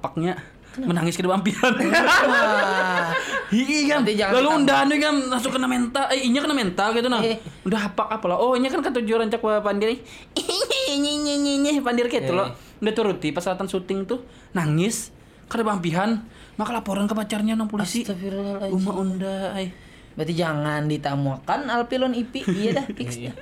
hapaknya. 0.71 0.87
Menangis 0.87 1.15
ke 1.15 1.27
vampiran. 1.27 1.73
Wah. 2.31 3.11
Iya 3.51 3.79
kan. 3.91 4.01
Lalu 4.07 4.15
ditambah. 4.15 4.57
undahan 4.57 4.89
kan 4.89 5.15
masuk 5.29 5.51
kena 5.53 5.67
mental. 5.67 6.05
Eh, 6.15 6.25
inya 6.25 6.41
kena 6.41 6.55
mental 6.55 6.89
gitu 6.95 7.09
nah. 7.11 7.21
Eh. 7.21 7.43
Udah 7.67 7.91
hapak 7.91 8.07
apa 8.09 8.25
lah. 8.31 8.39
Oh, 8.39 8.55
inya 8.55 8.71
kan 8.71 8.81
kata 8.81 9.03
jualan 9.03 9.27
cak 9.27 9.43
pandir. 9.61 9.91
Ini 9.91 11.13
ini 11.27 11.59
ini 11.59 11.71
pandir 11.83 12.07
kayak 12.07 12.27
itu 12.27 12.35
loh. 12.35 12.55
Udah 12.79 12.93
turuti 12.95 13.31
pas 13.31 13.43
selatan 13.43 13.67
syuting 13.67 14.07
tuh 14.07 14.23
nangis 14.53 15.11
karena 15.47 15.75
vampiran. 15.75 16.11
Maka 16.55 16.71
laporan 16.77 17.09
ke 17.09 17.15
pacarnya 17.17 17.57
nang 17.57 17.67
polisi. 17.67 18.07
Astagfirullahaladzim. 18.07 18.75
Uma 18.75 18.93
unda 18.95 19.51
ay. 19.53 19.73
Berarti 20.13 20.35
jangan 20.35 20.85
ditamukan 20.85 21.61
Alpilon 21.71 22.13
IP. 22.13 22.45
Iya 22.45 22.83
dah, 22.83 22.87
fix 22.99 23.17
dah. 23.17 23.35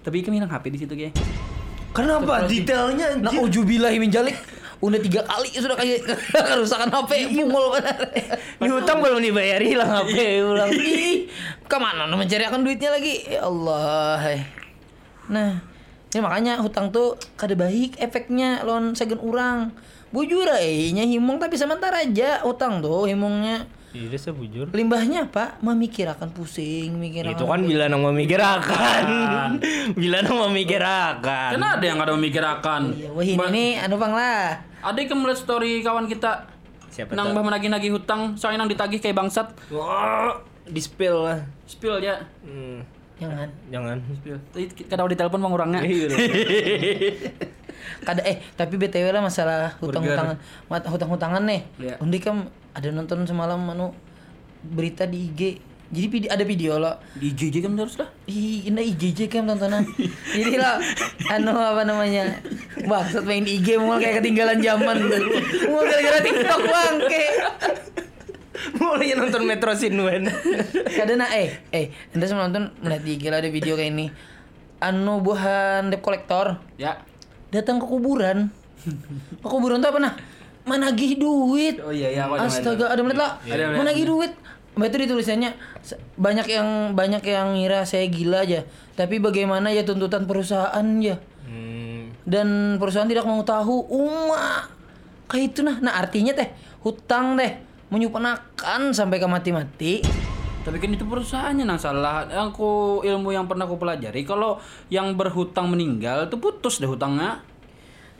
Tapi 0.00 0.24
kan 0.24 0.32
hilang 0.32 0.48
HP 0.48 0.64
di 0.72 0.78
situ 0.80 0.94
kayak. 0.96 1.12
Kenapa 1.90 2.46
detailnya 2.46 3.18
Nah, 3.18 3.34
anjir? 3.34 3.42
ujubillah 3.42 3.90
min 3.98 4.08
jalik. 4.08 4.38
Udah 4.80 4.96
tiga 4.96 5.20
kali 5.28 5.52
sudah 5.52 5.76
kayak 5.76 6.00
kerusakan 6.48 6.88
HP 6.88 7.28
mungol 7.36 7.76
benar. 7.76 8.00
Ini 8.56 8.72
hutang 8.72 9.04
belum 9.04 9.20
dibayar 9.20 9.60
hilang 9.60 9.92
HP 9.92 10.40
ulang. 10.40 10.72
Ih, 10.80 11.28
ke 11.68 11.76
mana 11.76 12.08
nu 12.08 12.16
mencari 12.16 12.48
akan 12.48 12.64
duitnya 12.64 12.96
lagi? 12.96 13.28
Ya 13.28 13.44
Allah. 13.44 14.16
hai. 14.24 14.38
Nah, 15.28 15.60
ya 16.08 16.20
makanya 16.24 16.64
hutang 16.64 16.88
tuh 16.88 17.20
kada 17.36 17.52
baik 17.52 18.00
efeknya 18.00 18.64
lawan 18.64 18.96
segan 18.96 19.20
orang. 19.20 19.76
Bujur 20.10 20.48
eh, 20.58 20.90
nya 20.90 21.04
himung 21.04 21.38
tapi 21.38 21.60
sementara 21.60 22.02
aja 22.02 22.40
hutang 22.42 22.80
tuh 22.80 23.04
himungnya. 23.04 23.68
Iya, 23.90 24.14
saya 24.22 24.38
bujur. 24.38 24.70
Limbahnya 24.70 25.26
pak, 25.26 25.58
memikirakan 25.66 26.30
pusing, 26.30 26.94
mikirakan. 26.94 27.34
Itu 27.34 27.42
kan 27.42 27.58
bila 27.66 27.90
nang 27.90 28.06
memikirakan. 28.06 29.02
bila 30.00 30.22
nang 30.22 30.38
memikirakan. 30.46 31.50
Karena 31.58 31.68
ada 31.74 31.84
yang 31.84 31.98
ada 31.98 32.14
memikirkan. 32.14 32.94
Iya, 32.94 33.10
wah 33.10 33.24
ini 33.26 33.46
nih, 33.50 33.70
anu 33.82 33.98
bang 33.98 34.14
lah. 34.14 34.69
Ada 34.80 34.98
yang 35.04 35.20
melihat 35.20 35.40
story 35.44 35.84
kawan 35.84 36.08
kita. 36.08 36.48
Siapa 36.90 37.14
Nang 37.14 37.30
bah 37.36 37.44
menagih-nagih 37.46 37.94
hutang, 37.94 38.34
soalnya 38.34 38.66
nang 38.66 38.70
ditagih 38.72 38.98
kayak 38.98 39.14
bangsat. 39.14 39.54
Wah, 39.70 40.42
di 40.66 40.80
spill 40.82 41.22
lah. 41.22 41.38
Spill 41.62 42.02
ya. 42.02 42.18
Hmm, 42.42 42.82
Jangan. 43.20 43.48
jangan. 43.70 43.96
Spill. 44.18 44.38
Tadi 44.50 44.64
Kada 44.90 45.06
di 45.06 45.18
telepon 45.18 45.38
bang 45.38 45.54
orangnya. 45.54 45.80
Iya. 45.86 46.08
Kada 48.06 48.20
eh 48.24 48.40
tapi 48.56 48.76
BTW 48.76 49.12
lah 49.12 49.22
masalah 49.24 49.76
hutang-hutangan 49.78 50.36
hutang-hutangan 50.68 51.42
nih. 51.46 51.60
Iya. 51.78 51.94
Undi 52.00 52.18
kan 52.18 52.48
ada 52.74 52.88
nonton 52.90 53.24
semalam 53.28 53.60
anu 53.70 53.92
berita 54.64 55.04
di 55.06 55.30
IG. 55.30 55.69
Jadi 55.90 56.30
ada 56.30 56.44
video 56.46 56.78
lo. 56.78 57.02
Di 57.18 57.34
JJ 57.34 57.66
kan 57.66 57.74
terus 57.74 57.98
lah. 57.98 58.06
Ih, 58.30 58.70
ini 58.70 58.94
IGJ 58.94 59.26
kan 59.26 59.42
tontonan. 59.50 59.82
Jadi 60.30 60.54
lo 60.54 60.72
anu 61.34 61.50
apa 61.58 61.82
namanya? 61.82 62.38
Bangsat 62.86 63.26
main 63.26 63.42
di 63.42 63.58
IG 63.58 63.74
mau 63.74 63.98
kayak 63.98 64.22
ketinggalan 64.22 64.62
zaman. 64.62 64.96
Mau 65.66 65.82
gara-gara 65.82 66.18
TikTok 66.22 66.62
bangke. 66.62 67.24
Mulai 68.78 69.18
nonton 69.18 69.42
Metro 69.50 69.74
Sinwen. 69.74 70.30
Kadang 70.94 71.26
eh 71.34 71.58
eh 71.74 71.90
ente 72.14 72.24
semua 72.30 72.46
nonton 72.46 72.70
melihat 72.78 73.02
di 73.02 73.10
IG 73.18 73.24
lah 73.26 73.42
ada 73.42 73.50
video 73.50 73.74
kayak 73.74 73.90
ini. 73.90 74.06
Anu 74.80 75.20
buahan 75.20 75.90
debt 75.90 76.00
collector 76.00 76.56
Ya. 76.78 77.02
datang 77.50 77.82
ke 77.82 77.86
kuburan. 77.90 78.54
Ke 79.42 79.48
kuburan 79.50 79.82
tuh 79.82 79.90
apa 79.90 79.98
nah? 79.98 80.14
Menagih 80.64 81.18
duit. 81.18 81.82
Oh 81.82 81.90
iya 81.90 82.14
iya 82.14 82.30
aku. 82.30 82.38
Astaga, 82.38 82.94
ada 82.94 83.02
melihat 83.02 83.20
lah. 83.20 83.32
Melihat. 83.42 83.74
Menagih 83.74 84.06
duit. 84.06 84.32
Mbak 84.78 84.86
itu 84.86 84.96
ditulisannya 85.08 85.50
banyak 86.14 86.46
yang 86.46 86.68
banyak 86.94 87.22
yang 87.26 87.58
ngira 87.58 87.82
saya 87.82 88.06
gila 88.06 88.46
aja. 88.46 88.62
Tapi 88.94 89.18
bagaimana 89.18 89.74
ya 89.74 89.82
tuntutan 89.82 90.30
perusahaan 90.30 90.86
ya? 91.02 91.18
Hmm, 91.42 92.14
Dan 92.22 92.78
perusahaan 92.78 93.10
tidak 93.10 93.26
mau 93.26 93.42
tahu. 93.42 93.90
Uma 93.90 94.70
kayak 95.26 95.44
itu 95.54 95.60
nah. 95.66 95.82
Nah 95.82 95.98
artinya 95.98 96.30
teh 96.32 96.54
hutang 96.86 97.34
teh 97.34 97.58
menyupanakan 97.90 98.94
sampai 98.94 99.18
ke 99.18 99.26
mati-mati. 99.26 99.94
Tapi 100.60 100.76
kan 100.78 100.92
itu 100.94 101.02
perusahaannya 101.02 101.64
nang 101.66 101.80
salah. 101.80 102.30
Yang 102.30 102.48
ku 102.54 102.70
ilmu 103.02 103.34
yang 103.34 103.50
pernah 103.50 103.66
aku 103.66 103.74
pelajari 103.74 104.22
kalau 104.22 104.62
yang 104.86 105.18
berhutang 105.18 105.66
meninggal 105.66 106.30
itu 106.30 106.38
putus 106.38 106.78
deh 106.78 106.86
hutangnya. 106.86 107.42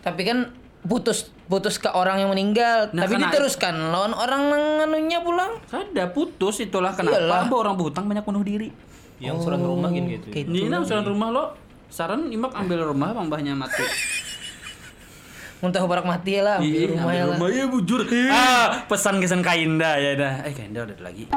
Tapi 0.02 0.26
kan 0.26 0.50
putus 0.84 1.28
putus 1.50 1.76
ke 1.76 1.90
orang 1.90 2.22
yang 2.24 2.30
meninggal. 2.32 2.88
Nah, 2.94 3.04
tapi 3.04 3.20
diteruskan 3.20 3.74
lawan 3.90 4.14
orang 4.14 4.40
nang 4.48 4.64
anunya 4.88 5.20
pulang. 5.20 5.58
Kada 5.68 6.08
putus 6.14 6.62
itulah 6.62 6.94
kenapa 6.94 7.20
Iyalah. 7.20 7.50
Orang 7.50 7.74
berhutang 7.76 8.06
banyak 8.06 8.24
bunuh 8.24 8.44
diri. 8.46 8.70
yang 9.20 9.36
surat 9.36 9.60
rumah 9.60 9.92
gini 9.92 10.16
gitu. 10.16 10.32
Kayak 10.32 10.48
Ini 10.48 10.72
nang 10.72 10.80
usulan 10.88 11.04
rumah 11.04 11.28
lo. 11.28 11.44
Saran 11.92 12.32
imak 12.32 12.56
ambil 12.56 12.88
rumah 12.88 13.12
bang 13.12 13.28
bahnya 13.28 13.52
mati. 13.52 13.84
Muntah 15.60 15.84
barak 15.84 16.08
mati 16.08 16.40
ya 16.40 16.42
lah, 16.46 16.56
ambil 16.56 16.72
Iya, 16.72 16.88
rumah 16.96 17.12
ya 17.12 17.22
ambil 17.28 17.36
rumah 17.36 17.48
ya 17.52 17.64
bujur. 17.68 18.00
Ah, 18.32 18.68
pesan 18.88 19.20
kesan 19.20 19.44
kainda 19.44 20.00
ya 20.00 20.16
dah. 20.16 20.34
Eh 20.48 20.56
kainda 20.56 20.88
udah 20.88 20.96
ada 20.96 21.04
lagi. 21.04 21.28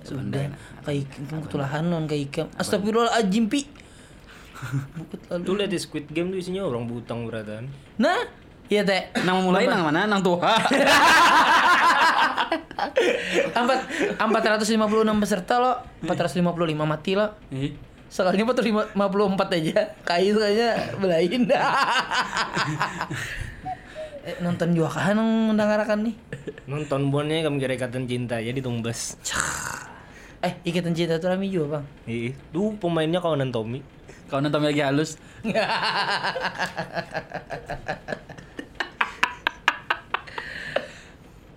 Sudah, 0.00 0.48
kayak 0.84 1.12
ketulahan 1.48 1.84
non 1.84 2.08
kayak. 2.08 2.48
Astagfirullahaladzim 2.56 3.52
pi. 3.52 3.68
Bukut 4.96 5.20
lalu. 5.28 5.44
Tuh 5.44 5.54
lihat 5.60 5.70
di 5.72 5.78
Squid 5.80 6.06
Game 6.08 6.32
tuh 6.32 6.40
isinya 6.40 6.64
orang 6.64 6.88
butang 6.88 7.28
beratan. 7.28 7.68
Nah, 8.00 8.16
iya 8.72 8.82
teh. 8.84 9.10
Nang 9.24 9.44
mulai 9.44 9.68
nang 9.68 9.84
mana? 9.88 10.06
Nang 10.08 10.20
tua. 10.24 10.52
Empat 13.54 13.78
empat 14.24 14.42
ratus 14.44 14.68
lima 14.72 14.86
puluh 14.86 15.02
enam 15.02 15.18
peserta 15.20 15.58
lo, 15.60 15.72
empat 16.04 16.16
ratus 16.26 16.36
lima 16.38 16.52
puluh 16.52 16.66
lima 16.70 16.84
mati 16.86 17.16
lo. 17.16 17.32
Ih, 17.50 17.74
Sekalinya 18.08 18.46
empat 18.46 18.62
ratus 18.62 18.68
lima 18.70 19.06
puluh 19.10 19.26
empat 19.32 19.48
aja. 19.58 19.94
Kayu 20.06 20.38
kayaknya 20.38 20.70
belain. 21.02 21.42
eh, 24.28 24.36
nonton 24.40 24.70
juga 24.72 24.90
kan 24.94 25.18
mendengarkan 25.18 25.98
nih. 26.08 26.14
Nonton 26.70 27.10
bonnya 27.10 27.42
kamu 27.44 27.58
kira 27.60 27.74
ikatan 27.76 28.06
cinta 28.06 28.38
jadi 28.38 28.60
tumbas. 28.62 29.18
Eh, 30.44 30.52
ikatan 30.68 30.94
cinta 30.94 31.18
tuh 31.18 31.32
rame 31.32 31.48
juga 31.48 31.80
bang. 31.80 31.84
Ih, 32.06 32.32
tuh 32.52 32.76
pemainnya 32.78 33.20
kawanan 33.20 33.50
Tommy. 33.50 33.80
kau 34.24 34.40
nonton 34.40 34.64
lagi 34.64 34.80
halus. 34.80 35.20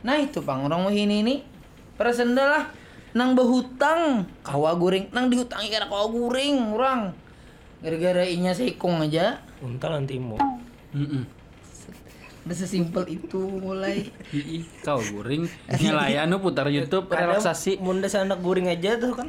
Nah 0.05 0.17
itu 0.21 0.43
bang 0.43 0.65
orang 0.65 0.85
mau 0.85 0.93
ini 0.93 1.25
nih 1.25 1.39
Perasaan 1.97 2.37
dah 2.37 2.47
lah 2.47 2.63
Nang 3.17 3.33
berhutang 3.33 4.29
Kawa 4.45 4.77
guring 4.77 5.09
Nang 5.09 5.31
dihutangi 5.31 5.73
karena 5.73 5.89
kawa 5.89 6.05
guring 6.11 6.75
orang 6.75 7.01
Gara-gara 7.81 8.25
inya 8.25 8.53
sekong 8.53 9.05
aja 9.05 9.41
Untal 9.61 10.05
antimo. 10.05 10.37
Heeh. 10.93 11.25
Udah 12.47 12.55
sesimpel 12.55 13.03
itu 13.11 13.43
mulai 13.59 14.07
kau 14.79 15.03
guring 15.03 15.51
nyalayan 15.83 16.31
nu 16.31 16.39
putar 16.39 16.71
YouTube 16.71 17.11
relaksasi. 17.11 17.75
Munda 17.83 18.07
anak 18.07 18.39
guring 18.39 18.71
aja 18.71 18.95
tuh 18.95 19.11
kan. 19.19 19.27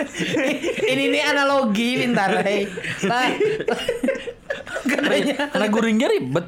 Ini 0.96 1.04
nih 1.12 1.22
analogi 1.28 2.00
pintar 2.00 2.40
hei 2.40 2.64
Nah 3.04 3.36
Karena 5.52 5.68
guringnya 5.68 6.08
ribet. 6.08 6.46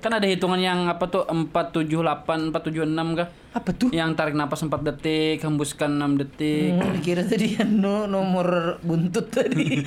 Kan 0.00 0.12
ada 0.16 0.24
hitungan 0.24 0.56
yang 0.56 0.88
apa 0.88 1.04
tuh 1.06 1.28
478 1.28 2.52
476 2.52 3.18
kah? 3.18 3.28
Apa 3.52 3.70
tuh? 3.76 3.88
Yang 3.92 4.10
tarik 4.16 4.34
napas 4.34 4.64
4 4.64 4.72
detik, 4.80 5.44
hembuskan 5.44 6.00
6 6.00 6.20
detik. 6.24 6.80
Hmm, 6.80 6.96
kira 7.04 7.22
tadi 7.28 7.60
anu 7.60 8.08
nomor 8.08 8.80
buntut 8.80 9.28
tadi 9.28 9.84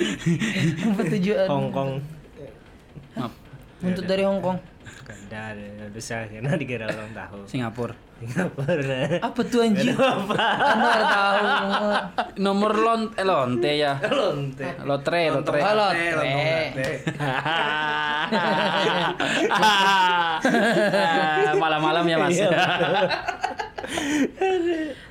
Apa 0.86 1.02
tujuan 1.10 1.46
Hongkong. 1.50 1.90
Maaf. 3.18 3.32
Buntut 3.78 4.04
dari 4.06 4.22
Hong 4.26 4.42
Kong. 4.42 4.58
Kada 5.06 5.54
ada 5.54 5.86
bisa 5.90 6.26
karena 6.26 6.58
dikira 6.58 6.90
ulang 6.90 7.14
tahun. 7.14 7.46
Singapura. 7.46 8.07
Singapura. 8.18 9.22
Apa 9.22 9.40
tuh 9.42 9.62
anjing? 9.62 9.94
Nggak 9.94 11.02
tahu. 11.06 11.44
Nomor 12.36 12.72
lon 12.74 13.02
eh 13.14 13.22
lonte 13.22 13.70
ya. 13.72 13.94
Lonte. 14.10 14.66
Lotre, 14.82 15.30
lotre. 15.30 15.58
Halo, 15.62 15.86
Eh, 15.94 16.74
tre. 16.74 16.94
Malam-malam 21.54 22.04
ya 22.04 22.16
Mas. 22.18 22.38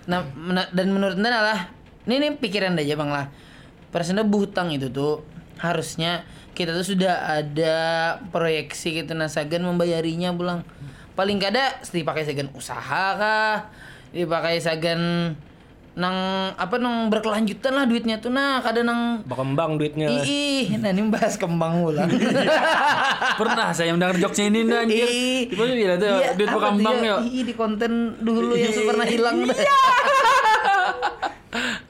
Nah, 0.07 0.19
mena- 0.35 0.69
dan 0.71 0.87
menurut 0.89 1.15
anda 1.15 1.31
lah, 1.31 1.59
ini, 2.05 2.15
ini 2.17 2.27
pikiran 2.35 2.75
aja 2.75 2.95
bang 2.95 3.11
lah. 3.11 3.25
Persenda 3.89 4.23
hutang 4.23 4.69
itu 4.69 4.87
tuh 4.87 5.23
harusnya 5.57 6.21
kita 6.53 6.69
tuh 6.71 6.85
sudah 6.85 7.39
ada 7.39 7.75
proyeksi 8.29 9.01
gitu 9.01 9.13
nah 9.13 9.27
Sagan 9.27 9.63
membayarinya 9.63 10.31
pulang. 10.31 10.61
Paling 11.17 11.41
kada 11.41 11.81
dipakai 11.81 12.29
Sagan 12.29 12.53
usaha 12.53 13.05
kah? 13.17 13.73
Dipakai 14.13 14.61
Sagan 14.61 15.33
nang 15.97 16.13
apa 16.53 16.77
nang 16.77 17.09
berkelanjutan 17.09 17.73
lah 17.73 17.89
duitnya 17.89 18.21
tuh 18.21 18.29
nah 18.29 18.61
kada 18.61 18.85
nang 18.85 19.25
Berkembang 19.25 19.81
duitnya. 19.81 20.13
Ih, 20.21 20.77
nah 20.77 20.93
ini 20.93 21.09
bahas 21.09 21.41
kembang 21.41 21.81
ulang. 21.81 22.05
Pernah 23.41 23.73
saya 23.73 23.97
mendengar 23.97 24.13
jokesnya 24.21 24.53
ini 24.53 24.59
nih 24.69 24.77
anjir. 24.77 25.09
Ih. 25.09 25.41
Tiba 25.49 25.65
tiba 25.65 25.73
bilang 25.73 25.97
tuh 25.97 26.07
Iya, 26.13 26.29
duit 26.37 26.49
berkembang 26.53 26.97
ya. 27.01 27.15
Ih, 27.25 27.41
di 27.49 27.53
konten 27.57 27.91
dulu 28.21 28.53
yang 28.53 28.77
pernah 28.77 29.05
hilang 29.09 29.35
dah. 29.49 29.57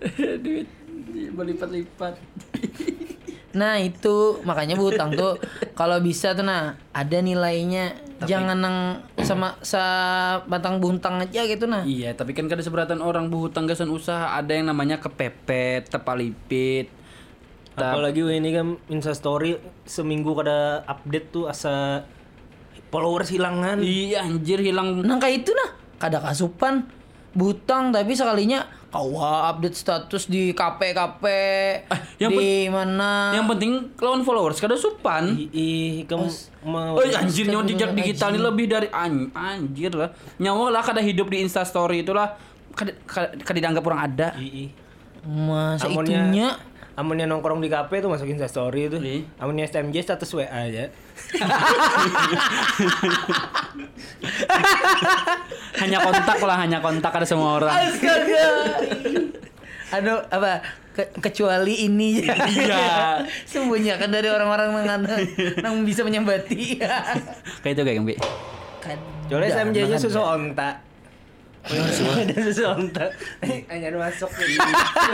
duit 0.47 0.67
berlipat-lipat. 1.35 2.13
Nah 3.59 3.75
itu 3.81 4.39
makanya 4.47 4.79
hutang 4.79 5.11
tuh 5.19 5.35
kalau 5.75 5.99
bisa 5.99 6.31
tuh 6.31 6.47
nah 6.47 6.79
ada 6.95 7.17
nilainya 7.19 8.06
jangan 8.25 8.57
nang 8.57 8.77
sama 9.21 9.59
sa 9.61 9.83
batang 10.49 10.81
buntang 10.81 11.21
aja 11.21 11.45
gitu 11.45 11.69
nah. 11.69 11.85
Iya, 11.85 12.17
tapi 12.17 12.33
kan 12.33 12.49
kada 12.49 12.65
seberatan 12.65 13.03
orang 13.03 13.29
buhutang 13.29 13.69
gasan 13.69 13.93
usaha 13.93 14.33
ada 14.33 14.55
yang 14.55 14.71
namanya 14.71 14.97
kepepet, 14.97 15.91
tepalipit. 15.91 16.89
Apalagi 17.77 18.25
weh, 18.25 18.41
ini 18.41 18.49
kan 18.57 18.81
Insta 18.89 19.13
story 19.13 19.61
seminggu 19.85 20.33
kada 20.33 20.81
update 20.89 21.29
tuh 21.29 21.45
asa 21.45 22.07
followers 22.89 23.29
hilangan. 23.29 23.77
Iya 23.83 24.25
anjir 24.25 24.63
hilang 24.65 25.05
Nang 25.05 25.21
kayak 25.21 25.45
itu 25.45 25.51
nah 25.53 25.77
kada 26.01 26.17
kasupan 26.21 26.89
butang 27.37 27.93
tapi 27.93 28.17
sekalinya 28.17 28.65
kawa 28.87 29.51
update 29.51 29.75
status 29.75 30.25
di 30.25 30.51
KP 30.51 30.79
KP 30.91 31.23
yang 32.17 32.31
di 32.31 32.65
mana 32.67 33.35
Yang 33.35 33.45
penting 33.51 33.71
lawan 33.97 34.23
followers 34.23 34.57
kada 34.57 34.73
supan. 34.73 35.35
Ih, 35.49 36.03
kamu 36.03 36.25
mau 36.63 36.95
Oh 36.95 37.03
anjir 37.03 37.45
nyawa 37.45 37.63
jejak 37.63 37.91
digital 37.93 38.31
ini 38.31 38.39
lebih 38.39 38.65
dari 38.65 38.87
an- 38.89 39.31
anjir 39.31 39.91
lah. 39.91 40.09
Nyawa 40.37 40.71
lah 40.71 40.81
kada 40.81 40.99
hidup 40.99 41.27
di 41.27 41.39
Insta 41.39 41.61
story 41.61 42.01
itulah 42.01 42.39
kada, 42.71 42.95
kada, 43.03 43.35
kada 43.37 43.57
dianggap 43.59 43.83
orang 43.83 44.01
ada. 44.07 44.27
Ih, 44.37 44.71
masa 45.21 45.85
Amunnya- 45.85 46.23
itunya 46.23 46.47
Amunnya 46.97 47.29
nongkrong 47.29 47.61
di 47.61 47.69
kafe 47.69 48.01
tuh 48.01 48.09
masukin 48.09 48.41
story 48.41 48.89
itu. 48.89 48.97
Iya. 48.97 49.29
Amunnya 49.37 49.69
STMJ 49.69 50.01
status 50.01 50.33
WA 50.33 50.49
aja. 50.49 50.89
hanya 55.77 56.01
kontak 56.01 56.41
lah, 56.41 56.57
hanya 56.57 56.81
kontak 56.81 57.13
ada 57.13 57.21
semua 57.21 57.61
orang. 57.61 57.69
Astaga. 57.69 58.49
Aduh, 59.93 60.25
apa? 60.33 60.65
Ke- 60.97 61.13
kecuali 61.21 61.85
ini 61.85 62.25
ya. 62.25 62.33
Iya. 62.33 63.21
Sembunyikan 63.53 64.09
dari 64.09 64.33
orang-orang 64.33 64.73
yang 64.81 65.05
yang 65.61 65.85
bisa 65.85 66.01
menyambati. 66.01 66.81
Kayak 67.61 67.77
itu 67.77 67.81
kayak 67.85 68.09
Bi. 68.09 68.17
Kan. 68.81 68.97
Soalnya 69.29 69.53
SMJ-nya 69.53 70.01
susu 70.01 70.17
onta. 70.17 70.86
Susu. 71.67 72.63
Hanya 73.67 73.87
masuk. 73.99 74.29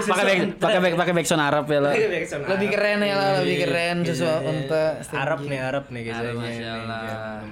Pakai 0.08 0.24
back, 0.24 0.39
pakai 0.58 0.80
back, 0.80 0.94
pakai 1.26 1.38
Arab 1.38 1.66
ya 1.68 1.80
lah. 1.82 1.94
Lebih 1.94 2.68
keren 2.72 3.00
ya 3.02 3.16
lah, 3.18 3.30
lebih 3.42 3.58
keren 3.68 3.98
sesuatu 4.06 4.48
untuk 4.48 4.92
Arab 5.12 5.39
nih 5.50 5.60
Arab 5.60 5.86
nih 5.89 6.02
Arab, 6.13 6.34
guys. 6.38 6.58
Masya 6.58 6.70
Allah. 6.86 7.02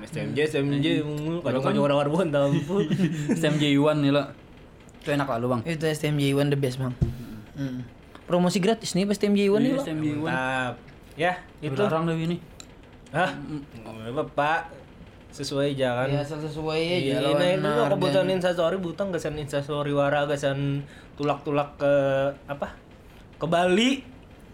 STMJ 0.06 0.38
STMJ 0.54 0.86
kadang 1.42 1.62
kadang 1.66 1.84
orang 1.84 1.98
Arbon 2.02 2.28
tampu. 2.30 2.86
STMJ 3.34 3.64
Iwan 3.76 4.06
nih 4.06 4.14
lo. 4.14 4.24
Itu 5.02 5.10
enak 5.18 5.28
lalu 5.34 5.46
bang. 5.50 5.62
Itu 5.66 5.86
STMJ 5.90 6.38
One 6.38 6.54
the 6.54 6.60
best, 6.62 6.78
Bang. 6.78 6.94
Hmm. 7.58 7.82
Promosi 8.30 8.62
gratis 8.62 8.94
nih 8.94 9.10
pas 9.10 9.18
STMJ 9.18 9.50
One 9.50 9.62
nih, 9.66 9.72
Bang. 9.74 9.86
STMJ. 9.86 10.08
Ya, 11.18 11.42
Itu 11.58 11.82
orang 11.82 12.06
lebih 12.06 12.30
ini. 12.30 12.38
Hah? 13.10 13.34
Nggak 13.34 14.14
apa-apa. 14.14 14.52
Sesuai 15.32 15.74
jangan. 15.74 16.06
Ya 16.06 16.20
asal 16.20 16.38
sesuai 16.38 16.76
aja 16.78 17.00
Iya, 17.00 17.18
lawan 17.22 17.40
nah 17.40 17.50
itu 17.50 17.82
harga. 17.82 17.92
kebutuhan 17.94 18.28
instastory 18.30 18.78
butang 18.78 19.10
gasan 19.10 19.36
instastory 19.36 19.92
wara 19.92 20.24
gasan 20.26 20.84
tulak-tulak 21.16 21.76
ke 21.76 21.94
apa? 22.46 22.76
Ke 23.36 23.46
Bali 23.46 24.04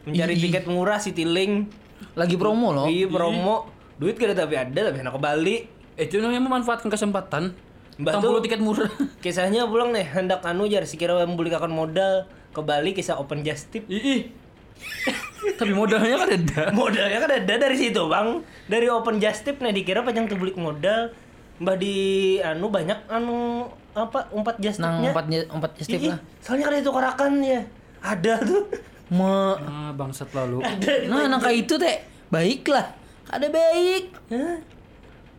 mencari 0.04 0.36
tiket 0.36 0.66
murah 0.66 0.96
Citylink. 0.96 1.74
Lagi 2.14 2.38
promo 2.38 2.72
loh. 2.72 2.86
Iya 2.86 3.06
promo. 3.08 3.68
Duit 3.98 4.14
kada 4.16 4.38
tapi 4.38 4.54
ada 4.54 4.80
tapi 4.86 5.02
enak 5.02 5.12
ke 5.12 5.20
Bali. 5.20 5.56
Eh, 5.94 6.06
Itu 6.06 6.22
namanya 6.22 6.40
memanfaatkan 6.40 6.88
kesempatan. 6.88 7.58
Mbak 7.98 8.14
tuh- 8.22 8.38
tiket 8.40 8.62
murah. 8.62 8.86
Kisahnya 9.26 9.66
pulang 9.66 9.90
nih 9.90 10.06
hendak 10.06 10.46
anu 10.46 10.70
jar 10.70 10.86
sekira 10.86 11.18
membelikan 11.20 11.66
modal 11.68 12.24
ke 12.54 12.62
Bali 12.62 12.94
kisah 12.94 13.18
open 13.18 13.42
just 13.42 13.74
tip. 13.74 13.90
Ih. 13.90 14.30
Tapi 15.38 15.72
modalnya 15.72 16.18
kan 16.18 16.30
ada. 16.30 16.62
Modalnya 16.72 17.18
kan 17.20 17.32
ada 17.32 17.54
dari 17.58 17.78
situ 17.78 18.02
bang. 18.06 18.42
Dari 18.66 18.88
open 18.88 19.18
just 19.18 19.42
tip 19.42 19.58
nih 19.58 19.74
dikira 19.74 20.02
panjang 20.02 20.26
tuh 20.26 20.38
beli 20.38 20.54
modal. 20.54 21.14
Mbah 21.58 21.76
di 21.76 21.96
anu 22.38 22.70
banyak 22.70 23.10
anu 23.10 23.66
apa 23.92 24.30
umpat 24.30 24.62
just 24.62 24.78
Nang 24.78 25.02
tipnya. 25.02 25.10
empat 25.10 25.26
empat 25.50 25.72
step 25.82 25.98
Ih, 25.98 26.14
lah. 26.14 26.20
Soalnya 26.38 26.64
kan 26.70 26.74
itu 26.78 26.92
korakan 26.92 27.32
ya. 27.42 27.62
Ada 27.98 28.34
tuh. 28.42 28.64
Ma 29.10 29.58
Ah, 29.58 29.90
bangsat 29.92 30.30
lalu. 30.34 30.62
Nah, 31.08 31.26
nang 31.26 31.42
kayak 31.42 31.66
itu 31.66 31.74
teh 31.78 31.98
baiklah. 32.30 32.94
Ada 33.28 33.50
baik. 33.50 34.04
Hah? 34.30 34.58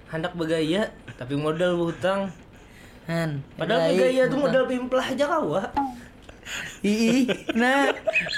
Hendak 0.08 0.32
bergaya 0.34 0.88
tapi 1.14 1.36
modal 1.36 1.76
hutang. 1.78 2.32
Han. 3.06 3.40
Padahal 3.54 3.92
bergaya 3.92 4.26
tuh 4.26 4.38
modal 4.40 4.64
pimplah 4.66 5.06
aja 5.06 5.24
kawa. 5.24 5.70
Ih, 6.82 7.26
nah 7.54 7.90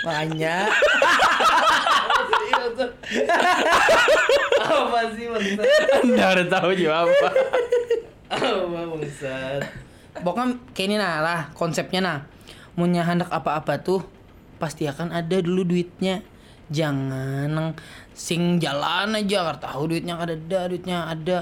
banyak. 0.07 0.68
Apa 4.70 4.99
sih 5.14 5.27
bangsa? 5.27 5.62
Anda 6.05 6.27
udah 6.37 6.46
tahu 6.46 6.70
juga 6.77 6.94
apa. 7.07 7.29
Apa 8.31 8.81
bangsat. 8.94 9.61
Pokoknya 10.20 10.55
kayak 10.77 10.88
ini 10.90 10.96
nah 10.99 11.23
lah 11.23 11.40
konsepnya 11.57 12.01
nah. 12.03 12.18
Punya 12.75 13.05
hendak 13.05 13.29
apa-apa 13.29 13.77
tuh 13.85 14.01
pasti 14.57 14.88
akan 14.88 15.12
ada 15.12 15.37
dulu 15.42 15.68
duitnya. 15.68 16.25
Jangan 16.70 17.51
nang 17.51 17.75
sing 18.14 18.62
jalan 18.62 19.18
aja 19.18 19.53
tahu 19.59 19.90
duitnya 19.90 20.14
kada 20.16 20.38
ada, 20.38 20.61
duitnya 20.70 20.99
ada. 21.11 21.38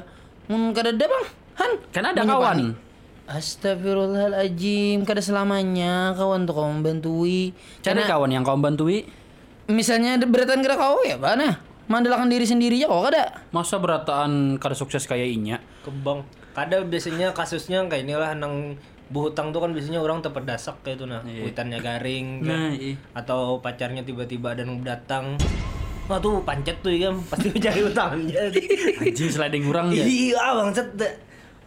Mun 0.48 0.72
kada 0.72 0.96
ada 0.96 1.04
bang, 1.04 1.26
Han. 1.60 1.72
Kan 1.92 2.04
ada 2.08 2.22
kawan. 2.24 2.87
Astagfirullahaladzim, 3.28 5.04
kada 5.04 5.20
selamanya 5.20 6.16
kawan 6.16 6.48
tuh 6.48 6.56
kau 6.56 6.64
membantui. 6.64 7.52
Cari 7.84 8.00
Karena 8.00 8.08
kawan 8.08 8.30
yang 8.32 8.40
kau 8.40 8.56
bantui. 8.56 9.04
misalnya 9.68 10.16
ada 10.16 10.24
beratan 10.24 10.64
gerak 10.64 10.80
kau 10.80 11.04
ya, 11.04 11.20
mana? 11.20 11.60
Mandalakan 11.92 12.32
diri 12.32 12.48
sendiri 12.48 12.80
ya 12.80 12.88
kau 12.88 13.04
kada. 13.04 13.44
Masa 13.52 13.76
berataan 13.76 14.56
kada 14.56 14.72
sukses 14.72 15.04
kayak 15.04 15.28
inya? 15.28 15.60
Kebang. 15.84 16.24
Kadang 16.56 16.88
biasanya 16.88 17.36
kasusnya 17.36 17.84
kayak 17.84 18.08
inilah 18.08 18.32
nang 18.32 18.80
buhutang 19.12 19.52
tuh 19.52 19.60
kan 19.60 19.76
biasanya 19.76 20.00
orang 20.00 20.24
terpedasak 20.24 20.80
kayak 20.80 20.96
itu 20.96 21.04
nah. 21.04 21.20
Kuitannya 21.20 21.78
garing 21.84 22.48
kan. 22.48 22.48
Nah, 22.48 22.72
iya. 22.72 22.96
atau 23.12 23.60
pacarnya 23.60 24.08
tiba-tiba 24.08 24.56
ada 24.56 24.64
yang 24.64 24.80
datang. 24.80 25.36
Wah 26.08 26.16
tuh 26.16 26.40
pancet 26.48 26.80
tuh 26.80 26.96
ya 26.96 27.12
pasti 27.28 27.48
mencari 27.54 27.80
utangnya. 27.84 28.40
Anjing 29.04 29.28
sliding 29.28 29.68
kurang 29.68 29.92
ya. 29.92 30.08
Iya 30.08 30.44
bangsat. 30.64 30.96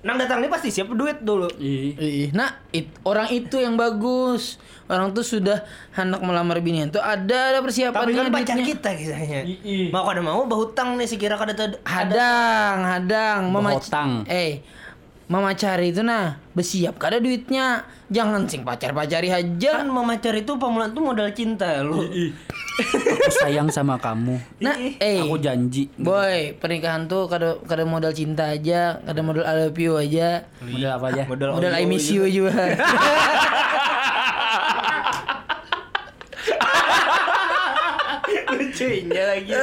Nang 0.02 0.18
datang 0.18 0.42
nih 0.42 0.50
pasti 0.50 0.70
siap 0.70 0.90
duit 0.90 1.22
dulu. 1.22 1.46
Ih. 1.56 1.94
Ih, 1.94 2.28
Nah, 2.32 2.50
it- 2.72 2.90
orang 3.04 3.30
itu 3.30 3.56
yang 3.56 3.76
bagus. 3.76 4.58
Orang 4.86 5.14
tuh 5.14 5.22
sudah 5.22 5.62
hendak 5.92 6.20
melamar 6.20 6.58
binian 6.58 6.90
tuh 6.90 7.00
ada 7.00 7.54
ada 7.54 7.60
persiapannya 7.60 8.02
Tapi 8.04 8.12
kan 8.12 8.28
pacar 8.28 8.56
duitnya. 8.56 8.66
kita 8.68 8.90
kisahnya. 8.92 9.40
Mau 9.88 10.04
kada 10.04 10.20
mau 10.20 10.44
bahutang 10.44 10.98
nih 10.98 11.06
sekira 11.06 11.38
kada 11.38 11.54
ada 11.54 11.78
Hadang, 11.86 12.78
hadang, 12.84 13.40
memac- 13.48 13.78
Bohotang. 13.80 14.26
Eh, 15.32 15.40
memacari 15.40 15.96
itu 15.96 16.04
nah, 16.04 16.36
bersiap 16.52 17.00
kada 17.00 17.24
duitnya. 17.24 17.88
Jangan 18.12 18.52
sing 18.52 18.68
pacar-pacari 18.68 19.32
aja. 19.32 19.80
kan 19.80 19.88
memacar 19.88 20.36
itu 20.36 20.60
pemulaan 20.60 20.92
tuh 20.92 21.00
modal 21.00 21.32
cinta 21.32 21.80
lu. 21.80 22.04
Aku 22.04 23.32
sayang 23.40 23.72
sama 23.72 23.96
kamu. 23.96 24.36
Nah, 24.60 24.76
eh, 24.76 25.24
Aku 25.24 25.40
janji. 25.40 25.88
boy, 25.96 26.60
pernikahan 26.60 27.08
tuh 27.08 27.32
kada 27.32 27.56
kada 27.64 27.88
modal 27.88 28.12
cinta 28.12 28.52
aja, 28.52 29.00
kada 29.08 29.24
modal 29.24 29.48
I 29.48 29.72
love 29.72 29.80
you 29.80 29.96
aja. 29.96 30.44
Model 30.60 30.92
apa 30.92 31.06
aja? 31.16 31.24
Modal 31.24 31.50
Modal 31.56 31.74
I 31.80 31.88
miss 31.88 32.12
you 32.12 32.28
juga. 32.28 32.52
lucu 38.82 39.06
lucunya 39.06 39.24
lagi. 39.30 39.54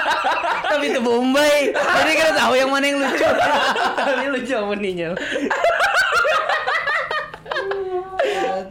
Tapi 0.72 0.84
itu 0.92 1.00
Bombay. 1.00 1.72
Jadi 1.72 2.12
kita 2.16 2.32
tahu 2.36 2.52
yang 2.56 2.70
mana 2.70 2.84
yang 2.84 2.98
lucu. 3.00 3.28
Tapi 4.08 4.24
lucu 4.28 4.54
meninya. 4.72 5.08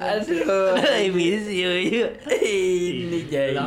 Aduh. 0.01 0.73
Emisio 0.81 1.71
yuk. 1.77 2.11
Ini 2.25 3.19
jadi. 3.29 3.61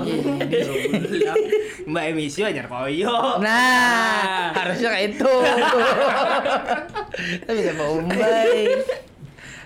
Mbak 1.85 2.05
Emisio 2.11 2.49
anyar 2.49 2.67
koyo. 2.67 3.39
Nah, 3.39 4.51
harusnya 4.55 4.89
kayak 4.95 5.15
itu. 5.15 5.35
Tapi 7.47 7.59
itu 7.59 7.73
Bombay. 7.79 8.59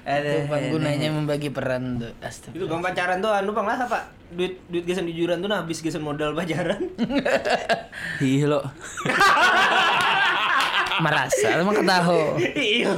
Bang, 0.04 0.62
gunanya 0.70 1.08
membagi 1.10 1.50
peran 1.50 1.98
tuh. 1.98 2.12
Astaga. 2.22 2.54
Itu 2.54 2.64
bang 2.70 2.80
pacaran 2.80 3.18
tuh 3.18 3.32
anu 3.32 3.50
bang 3.52 3.66
lah 3.66 3.78
apa? 3.78 4.00
Duit 4.32 4.60
duit 4.68 4.84
gesan 4.84 5.08
jujuran 5.08 5.40
tuh 5.40 5.48
nah 5.48 5.64
habis 5.64 5.80
gesan 5.80 6.04
modal 6.04 6.36
pacaran. 6.36 6.80
Ih 8.24 8.44
lo. 8.46 8.60
Merasa 11.04 11.62
emang 11.62 11.78
ketahu. 11.78 12.42
Iya. 12.42 12.90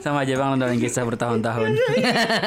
Sama 0.00 0.24
aja 0.24 0.34
bang 0.36 0.56
dalam 0.56 0.76
kisah 0.80 1.04
bertahun-tahun. 1.04 1.76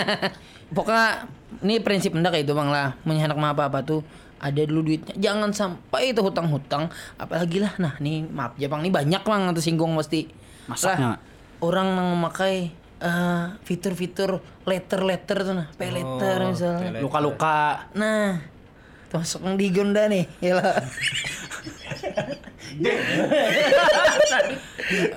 Pokoknya 0.75 1.29
ini 1.63 1.79
prinsip 1.79 2.17
hendak 2.17 2.33
kayak 2.33 2.49
itu 2.49 2.53
bang 2.57 2.69
lah. 2.69 2.97
Mah 3.05 3.53
apa-apa 3.53 3.85
tuh 3.85 4.01
ada 4.37 4.61
dulu 4.65 4.89
duitnya. 4.89 5.13
Jangan 5.17 5.53
sampai 5.53 6.13
itu 6.13 6.21
hutang-hutang. 6.25 6.89
Apalagi 7.21 7.61
lah. 7.61 7.73
Nah 7.77 7.93
nih 8.01 8.25
maaf 8.25 8.57
ya 8.57 8.69
bang. 8.69 8.81
Ini 8.85 8.91
banyak 8.91 9.21
bang 9.21 9.41
atau 9.53 9.61
singgung 9.61 9.93
pasti. 9.93 10.25
Masaknya 10.67 11.15
Lah, 11.15 11.17
orang 11.63 11.87
yang 11.95 12.07
memakai 12.17 12.75
eh, 13.01 13.45
fitur-fitur 13.63 14.41
letter-letter 14.65 15.37
tuh 15.43 15.53
nah. 15.53 15.67
Pay 15.75 15.89
letter 15.93 16.37
misalnya. 16.49 16.99
luka-luka. 17.01 17.89
Nah, 17.93 18.41
termasuk 19.09 19.41
yang 19.45 19.55
di 19.55 19.67
Gonda 19.71 20.09
nih, 20.09 20.25
ya 20.41 20.53
lah. 20.57 20.75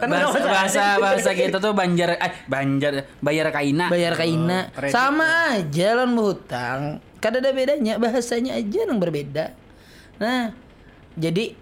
bahasa 0.01 0.41
bahasa 0.43 0.85
bahasa 0.99 1.31
kita 1.37 1.63
tuh 1.63 1.73
banjar 1.77 2.17
eh 2.19 2.33
banjar 2.47 3.07
bayar 3.23 3.53
kaina. 3.55 3.87
Bayar 3.91 4.15
kaina. 4.17 4.71
Sama 4.91 5.59
aja 5.59 5.89
lan 6.01 6.17
hutang. 6.17 6.99
Kada 7.21 7.39
ada 7.39 7.53
bedanya, 7.53 8.01
bahasanya 8.01 8.57
aja 8.57 8.89
yang 8.89 8.97
berbeda. 8.97 9.53
Nah, 10.17 10.57
jadi 11.21 11.53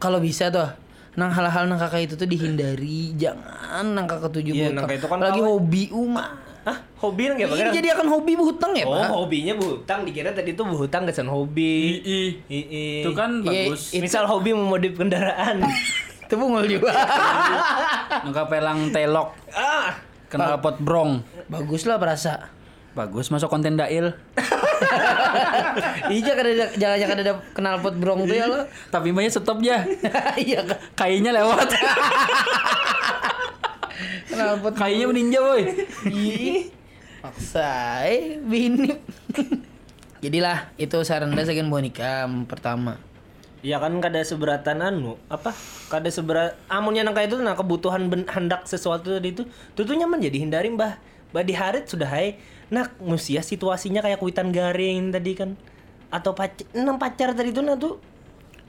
kalau 0.00 0.22
bisa 0.22 0.48
tuh 0.48 0.72
nang 1.18 1.30
hal-hal 1.30 1.66
nang 1.66 1.76
kakak 1.76 2.06
itu 2.06 2.14
tuh 2.14 2.24
dihindari, 2.24 3.10
jangan 3.12 3.90
nang 3.90 4.06
kakak 4.06 4.30
tujuh 4.30 4.54
Iya, 4.54 4.70
berhutang. 4.70 4.74
nang 4.76 4.84
kakak 4.86 4.96
itu 4.96 5.08
kan 5.08 5.18
Lagi 5.18 5.40
hobi 5.42 5.84
umah. 5.90 6.30
Hah? 6.60 6.78
Hobi 6.96 7.22
nang 7.26 7.36
ya 7.36 7.46
Ini 7.46 7.54
bang? 7.58 7.74
jadi 7.74 7.88
akan 7.92 8.06
hobi 8.08 8.32
berhutang 8.34 8.72
ya, 8.72 8.84
Oh, 8.84 8.94
Pak? 8.94 9.08
hobinya 9.10 9.54
berhutang. 9.54 9.98
Dikira 10.04 10.30
tadi 10.30 10.52
tuh 10.52 10.64
berhutang 10.64 11.02
kesan 11.04 11.26
hobi. 11.26 11.98
Ih, 11.98 12.30
Ii. 12.46 13.02
Itu 13.02 13.10
kan 13.12 13.40
Iya, 13.40 13.72
bagus. 13.72 13.90
Itu- 13.90 14.04
Misal 14.04 14.24
hobi 14.24 14.52
memodif 14.52 14.94
kendaraan. 14.94 15.64
Itu 16.22 16.36
bungul 16.36 16.68
juga. 16.68 16.92
Nungka 18.22 18.46
pelang 18.46 18.88
telok. 18.88 19.32
ah. 19.50 19.96
Kenal 20.28 20.60
pot 20.60 20.76
brong. 20.76 21.24
Bagus 21.48 21.82
lah 21.82 21.96
perasa. 21.96 22.52
Bagus 22.98 23.30
masuk 23.30 23.46
konten 23.46 23.78
dail. 23.78 24.10
Iya 26.08 26.32
kada 26.38 26.50
ada 26.54 26.66
jangan 26.78 26.98
jangan 27.02 27.16
ada 27.20 27.32
kenal 27.52 27.74
pot 27.82 27.94
brong 27.94 28.26
tuh 28.26 28.34
ya 28.34 28.46
lo. 28.50 28.66
Tapi 28.90 29.14
banyak 29.14 29.30
stop 29.30 29.62
ya. 29.62 29.86
Iya 30.38 30.66
kan. 30.66 30.78
Kayaknya 30.98 31.30
lewat. 31.38 31.68
Kenal 34.30 34.58
pot 34.62 34.74
Kayaknya 34.74 35.06
meninja 35.10 35.38
boy. 35.42 35.62
Paksa 37.22 38.02
eh 38.06 38.38
bini. 38.42 38.90
Jadilah 40.18 40.74
itu 40.78 40.98
saran 41.06 41.34
dah 41.34 41.46
sekian 41.46 41.70
bonika 41.70 42.26
pertama. 42.50 42.98
Ya 43.58 43.82
kan 43.82 43.90
kada 43.98 44.22
seberatan 44.22 44.78
anu 44.78 45.18
apa? 45.26 45.50
Kada 45.88 46.06
seberat 46.08 46.54
amunnya 46.66 47.02
nang 47.02 47.12
kayak 47.12 47.34
itu 47.34 47.38
nah 47.38 47.52
kebutuhan 47.52 48.06
ben, 48.06 48.22
hendak 48.24 48.64
sesuatu 48.64 49.10
tadi 49.10 49.34
itu 49.34 49.42
itu 49.44 49.80
tuh 49.82 49.94
nyaman 49.94 50.22
jadi 50.22 50.38
hindari 50.38 50.70
mbah. 50.70 50.94
Mbah 51.34 51.42
di 51.42 51.54
harit 51.54 51.84
sudah 51.84 52.06
hai 52.06 52.38
nah 52.68 52.86
musia 53.00 53.40
situasinya 53.40 53.98
kayak 53.98 54.22
kuitan 54.22 54.54
garing 54.54 55.10
tadi 55.10 55.34
kan. 55.34 55.50
Atau 56.08 56.32
pacar 56.32 56.64
nang 56.72 56.96
pacar 56.96 57.34
tadi 57.34 57.50
itu 57.50 57.58
nah 57.58 57.74
tuh. 57.74 57.98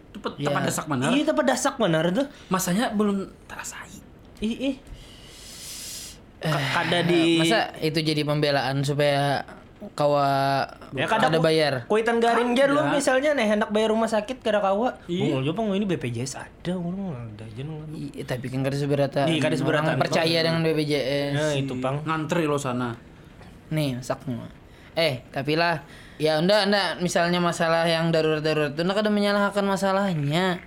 Cepet 0.10 0.42
Ya. 0.42 0.50
tepat 0.50 0.62
desak 0.66 0.86
mana? 0.90 1.14
iya 1.14 1.24
tempat 1.24 1.46
dasak 1.46 1.76
benar 1.78 2.10
tuh. 2.10 2.26
Masanya 2.50 2.90
belum 2.90 3.30
terasai. 3.46 3.94
ih 4.42 4.74
ih. 4.74 4.76
Ka- 6.40 6.56
kada 6.82 7.04
di 7.04 7.44
Masa 7.44 7.76
itu 7.78 8.00
jadi 8.00 8.24
pembelaan 8.24 8.80
supaya 8.82 9.44
kawa 9.96 10.68
ya 10.92 11.08
kada 11.08 11.32
ada 11.32 11.40
bayar. 11.40 11.88
kuitan 11.88 12.20
garing 12.20 12.52
aja 12.52 12.68
lu 12.68 12.84
misalnya 12.92 13.32
nih 13.32 13.48
hendak 13.56 13.72
bayar 13.72 13.96
rumah 13.96 14.12
sakit 14.12 14.44
kada 14.44 14.60
kawa 14.60 15.00
Iya. 15.08 15.40
oh 15.40 15.42
coba 15.52 15.72
ini 15.72 15.88
BPJS 15.88 16.36
ada 16.36 16.74
orang 16.76 17.16
ada 17.32 17.48
aja. 17.48 17.64
Ih, 17.96 18.28
tapi 18.28 18.52
kan 18.52 18.60
kada 18.60 18.76
seberata. 18.76 19.22
Iya, 19.24 19.40
kada 19.40 19.56
seberata. 19.56 19.96
Orang 19.96 20.04
percaya 20.04 20.40
dengan 20.44 20.62
BPJS. 20.68 21.32
nah 21.32 21.52
itu 21.56 21.74
pang 21.80 22.04
Ngantri 22.04 22.44
lo 22.44 22.60
sana. 22.60 22.92
Nih, 23.72 24.04
sakmu. 24.04 24.36
Eh, 25.00 25.24
tapi 25.32 25.56
lah 25.56 25.80
ya 26.20 26.36
ndak 26.44 26.68
ndak 26.68 26.90
misalnya 27.00 27.40
masalah 27.40 27.88
yang 27.88 28.12
darurat-darurat 28.12 28.76
itu 28.76 28.82
ndak 28.84 29.00
kada 29.00 29.08
menyalahkan 29.08 29.64
masalahnya. 29.64 30.60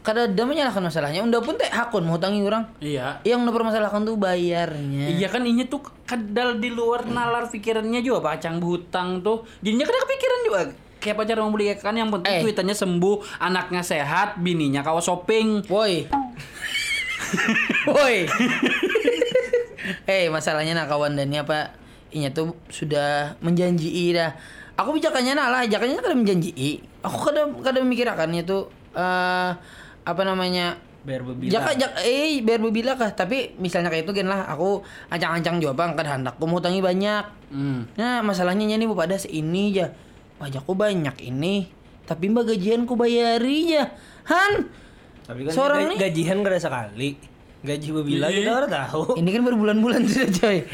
Kada 0.00 0.24
ada 0.24 0.42
menyalahkan 0.48 0.80
masalahnya. 0.80 1.20
Unda 1.20 1.44
pun 1.44 1.60
teh 1.60 1.68
hakun 1.68 2.08
mau 2.08 2.16
hutangi 2.16 2.40
orang. 2.40 2.64
Iya. 2.80 3.20
Yang 3.20 3.38
udah 3.44 3.54
permasalahkan 3.54 4.00
tuh 4.08 4.16
bayarnya. 4.16 5.12
Iya 5.12 5.28
kan 5.28 5.44
ini 5.44 5.68
tuh 5.68 5.84
kadal 6.08 6.56
di 6.56 6.72
luar 6.72 7.04
nalar 7.04 7.52
pikirannya 7.52 8.00
juga 8.00 8.32
pacang 8.32 8.56
berhutang 8.56 9.20
tuh. 9.20 9.44
Jadinya 9.60 9.84
kada 9.84 9.98
kepikiran 10.08 10.40
juga 10.48 10.60
kayak 11.00 11.16
pacar 11.16 11.36
mau 11.40 11.48
beli 11.48 11.72
kan 11.80 11.96
yang 11.96 12.12
penting 12.12 12.28
Eh. 12.28 12.42
duitannya 12.44 12.76
sembuh, 12.76 13.40
anaknya 13.40 13.80
sehat, 13.80 14.36
bininya 14.36 14.84
kawa 14.84 15.00
shopping. 15.00 15.64
Woi. 15.68 16.04
Woi. 17.88 18.16
Eh, 20.04 20.28
masalahnya 20.28 20.76
nak 20.76 20.92
kawan 20.92 21.16
dan 21.16 21.32
ini 21.32 21.40
apa? 21.40 21.72
Inya 22.12 22.32
tuh 22.32 22.56
sudah 22.68 23.36
menjanji 23.40 24.12
dah. 24.12 24.34
Aku 24.76 24.92
bijakannya 24.92 25.36
nah 25.36 25.48
lah, 25.48 25.62
jakannya 25.64 26.00
kada 26.00 26.16
menjanji. 26.16 26.80
Aku 27.00 27.16
kada 27.30 27.48
kada 27.60 27.80
memikirkannya 27.80 28.44
tuh 28.44 28.68
eh 28.92 29.50
apa 30.10 30.22
namanya? 30.22 30.78
bebila. 31.24 31.48
Jaka 31.48 31.70
jak 31.80 31.92
eh 32.04 32.44
biar 32.44 32.60
bebila 32.60 32.92
kah? 32.92 33.08
Tapi 33.10 33.56
misalnya 33.56 33.88
kayak 33.88 34.04
itu 34.04 34.12
kan 34.12 34.28
lah. 34.28 34.44
Aku 34.52 34.84
ancang-ancang 35.08 35.56
juga 35.56 35.72
bang 35.72 35.96
kada 35.96 36.12
hendak 36.12 36.36
aku 36.36 36.44
mau 36.44 36.60
hutangi 36.60 36.84
banyak. 36.84 37.24
Hmm. 37.50 37.88
nah 37.98 38.20
masalahnya 38.20 38.76
nih 38.76 38.84
bu 38.84 38.92
pada 38.92 39.16
ini 39.26 39.72
aja. 39.72 39.96
Pajakku 40.36 40.76
banyak 40.76 41.16
ini. 41.24 41.72
Tapi 42.04 42.26
mbak 42.28 42.52
gajianku 42.52 42.98
bayari 42.98 43.78
ya 43.78 43.86
Han! 44.26 44.66
Tapi 45.24 45.46
kan 45.46 45.52
Seorang 45.54 45.94
nih- 45.94 46.00
gajian 46.02 46.42
kada 46.42 46.58
sekali. 46.58 47.14
Gaji 47.60 47.92
bebila 47.92 48.32
kita 48.32 48.50
kada 48.56 48.68
tahu. 48.72 49.20
ini 49.20 49.36
kan 49.36 49.42
berbulan-bulan 49.44 50.00
sudah 50.08 50.32
coy 50.32 50.64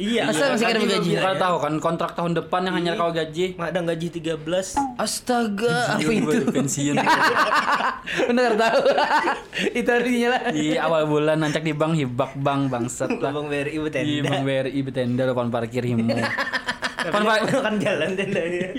Iya, 0.00 0.24
masa 0.24 0.40
iya, 0.40 0.52
masih 0.56 0.66
kada 0.72 0.80
gaji. 0.88 1.10
Kalau 1.20 1.36
tahu 1.36 1.56
kan 1.60 1.72
kontrak 1.76 2.10
tahun 2.16 2.32
depan 2.32 2.60
yang 2.64 2.74
hanya 2.80 2.92
kau 2.96 3.12
gaji. 3.12 3.60
Nggak 3.60 3.68
ada 3.76 3.80
gaji 3.92 4.06
13. 4.40 4.40
astaga 4.96 5.76
apa 5.92 6.00
Iya, 6.00 6.16
itu 6.16 6.48
pensiun. 6.48 6.96
benar 8.32 8.52
tahu 8.56 8.80
itu 9.78 9.88
artinya 9.92 10.28
lah 10.32 10.42
di 10.48 10.66
awal 10.80 11.02
bulan 11.04 11.36
nancak 11.44 11.60
di 11.60 11.76
bank 11.76 11.92
hibak 12.00 12.32
bank 12.40 12.72
bangsat 12.72 13.20
lah. 13.20 13.36
Bang 13.36 13.52
BRI 13.52 13.76
Di 13.76 13.80
betenda. 13.84 14.28
bank 14.32 14.42
BRI 14.48 14.80
betenda 14.80 15.22
depan 15.28 15.46
parkir 15.52 15.84
himu. 15.84 16.08
Kan 17.00 17.24
kan 17.24 17.74
jalan 17.80 18.12
tendanya. 18.12 18.76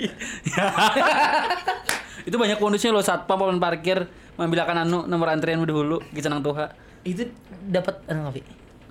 itu 2.22 2.36
banyak 2.38 2.58
bonusnya 2.58 2.94
loh 2.94 3.02
satpam 3.02 3.34
papan 3.34 3.58
parkir 3.58 4.06
membilakan 4.34 4.86
anu 4.86 4.98
nomor 5.06 5.30
antrian 5.30 5.58
udah 5.58 5.74
dulu 5.74 5.96
kita 6.10 6.26
nang 6.26 6.42
tuha. 6.42 6.70
Itu 7.02 7.22
dapat 7.66 7.98
anu 8.06 8.26
ngapi 8.26 8.40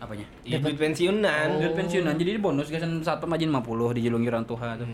Apanya? 0.02 0.26
Iya, 0.42 0.58
duit 0.58 0.82
pensiunan. 0.82 1.62
Duit 1.62 1.78
pensiunan 1.78 2.18
jadi 2.18 2.42
bonus 2.42 2.74
guys 2.74 2.82
satpam 3.06 3.30
aja 3.32 3.46
50 3.46 3.62
di 3.94 4.02
Jelungi 4.02 4.28
orang 4.28 4.50
tuha 4.50 4.74
tuh. 4.74 4.90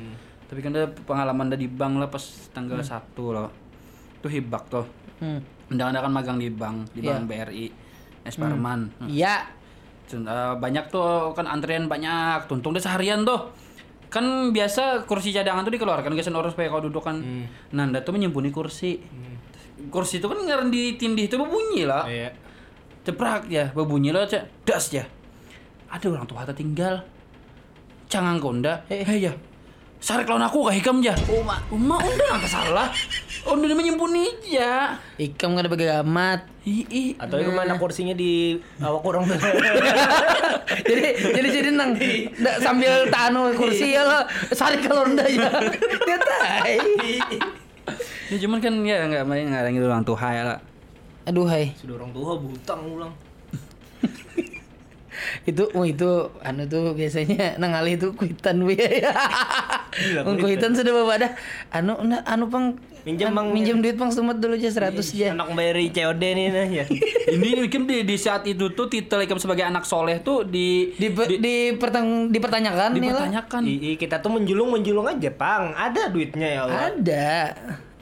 Tapi 0.48 0.60
kan 0.60 0.76
ada 0.76 0.92
pengalaman 1.08 1.48
dah 1.48 1.56
di 1.56 1.72
bank 1.72 1.96
lah 1.96 2.12
pas 2.12 2.20
tanggal 2.52 2.76
1 2.76 2.92
loh. 3.16 3.48
Tuh 4.20 4.28
hibak 4.28 4.68
tuh. 4.68 4.84
hmm. 5.24 5.72
Undang-undang 5.72 6.04
kan 6.04 6.12
magang 6.12 6.36
di 6.36 6.52
bank, 6.52 6.92
di 6.92 7.00
bank 7.00 7.24
Iya. 7.24 7.40
BRI. 7.48 7.66
Esparman. 8.24 8.92
iya 9.08 9.48
Cun- 10.04 10.24
eh, 10.24 10.54
banyak 10.56 10.88
tuh 10.88 11.32
kan 11.32 11.48
antrian 11.48 11.88
banyak, 11.88 12.44
tuntung 12.48 12.76
deh 12.76 12.84
seharian 12.84 13.24
tuh. 13.24 13.48
Kan 14.08 14.52
biasa 14.52 15.04
kursi 15.04 15.32
cadangan 15.32 15.64
tuh 15.64 15.72
dikeluarkan 15.72 16.12
guys 16.12 16.28
orang 16.28 16.52
supaya 16.52 16.68
kau 16.68 16.84
duduk 16.84 17.00
kan. 17.02 17.16
Nanda 17.72 18.04
tuh 18.04 18.12
menyembunyi 18.12 18.52
kursi. 18.52 19.00
Kursi 19.88 20.20
itu 20.20 20.28
kan 20.28 20.36
ngaren 20.38 20.68
di 20.68 21.00
tindih 21.00 21.28
itu 21.28 21.40
berbunyi 21.40 21.88
lah. 21.88 22.04
Iya. 22.04 22.32
Ceprak 23.08 23.48
ya, 23.48 23.72
berbunyi 23.72 24.12
lah 24.12 24.28
cek. 24.28 24.68
Das 24.68 24.92
ya. 24.92 25.08
Ada 25.88 26.12
orang 26.12 26.28
tua 26.28 26.44
tinggal. 26.52 27.00
Cangang 28.12 28.44
konda. 28.44 28.84
Eh, 28.92 29.08
ya. 29.16 29.32
Sarek 29.98 30.30
lawan 30.30 30.44
aku 30.44 30.68
kah 30.68 30.76
hikam 30.76 31.00
ja. 31.00 31.16
Uma, 31.26 31.58
uma 31.72 31.96
udah 31.98 32.38
nggak 32.38 32.52
salah. 32.52 32.92
Udah 33.48 33.74
menyembunyi 33.74 34.28
aja. 34.28 35.00
ikam 35.18 35.56
kada 35.56 35.72
begamat 35.72 36.46
Ih, 36.68 36.84
ih. 36.92 37.10
Atau 37.16 37.40
itu 37.40 37.50
mana 37.50 37.80
kursinya 37.80 38.12
di 38.12 38.60
awak 38.84 39.02
kurang 39.02 39.24
tuh. 39.24 39.40
jadi 40.92 41.32
jadi 41.32 41.48
jadi 41.48 41.70
nang 41.74 41.96
ndak 42.44 42.58
sambil 42.60 43.08
tanu 43.08 43.56
kursi 43.56 43.96
ya 43.96 44.04
lo 44.04 44.20
sari 44.52 44.84
kalonda 44.84 45.24
ya 45.24 45.48
dia 46.04 46.18
tai 46.20 46.76
Ya 48.28 48.36
cuman 48.44 48.60
kan 48.60 48.76
ya 48.84 49.08
nggak 49.08 49.24
nggak 49.24 49.62
ada 49.64 49.70
gitu 49.72 49.88
orang 49.88 50.04
tua 50.04 50.28
ya 50.28 50.44
lah. 50.44 50.60
Aduh 51.28 51.44
hai. 51.46 51.76
Sudah 51.76 52.00
orang 52.00 52.16
tua 52.16 52.40
berhutang 52.40 52.82
ulang. 52.88 53.12
itu 55.50 55.64
oh 55.74 55.82
itu 55.82 56.10
anu 56.40 56.64
tuh 56.66 56.94
biasanya 56.94 57.58
nangali 57.58 57.98
itu 57.98 58.14
kuitan 58.14 58.62
we 58.62 58.78
Gila, 58.78 60.22
Ang 60.24 60.38
kuitan 60.38 60.78
sudah 60.78 60.94
bawa 60.94 61.18
ada 61.18 61.30
anu 61.74 61.98
na- 62.06 62.22
anu 62.24 62.48
pang 62.48 62.78
Minjem, 63.02 63.32
an- 63.32 63.36
Bang. 63.40 63.48
minjem 63.56 63.80
duit 63.80 63.96
pang 63.96 64.12
semat 64.12 64.36
dulu 64.36 64.60
aja 64.60 64.68
100 64.68 65.00
aja 65.00 65.32
Anak 65.32 65.56
bayari 65.56 65.90
COD 65.90 66.20
nih 66.20 66.48
nah 66.52 66.68
ya. 66.68 66.84
Ini 67.34 67.50
mungkin 67.58 67.88
di, 67.88 68.04
di 68.04 68.16
saat 68.20 68.44
itu 68.44 68.68
tuh 68.76 68.92
titel 68.92 69.24
Ikam 69.24 69.40
sebagai 69.40 69.64
anak 69.64 69.88
soleh 69.88 70.20
tuh 70.20 70.44
di 70.44 70.92
di 70.94 71.08
di, 71.40 71.56
pertang 71.74 72.28
dipertanyakan 72.28 72.92
nih 72.94 73.08
lah 73.08 73.32
dipertanyakan. 73.32 73.62
I, 73.64 73.76
i, 73.80 73.92
kita 73.96 74.20
tuh 74.20 74.28
menjulung 74.28 74.70
menjulung 74.70 75.08
aja, 75.08 75.32
Pang. 75.32 75.72
Ada 75.72 76.12
duitnya 76.12 76.48
ya 76.52 76.60
Allah. 76.68 76.82
ada 76.92 77.28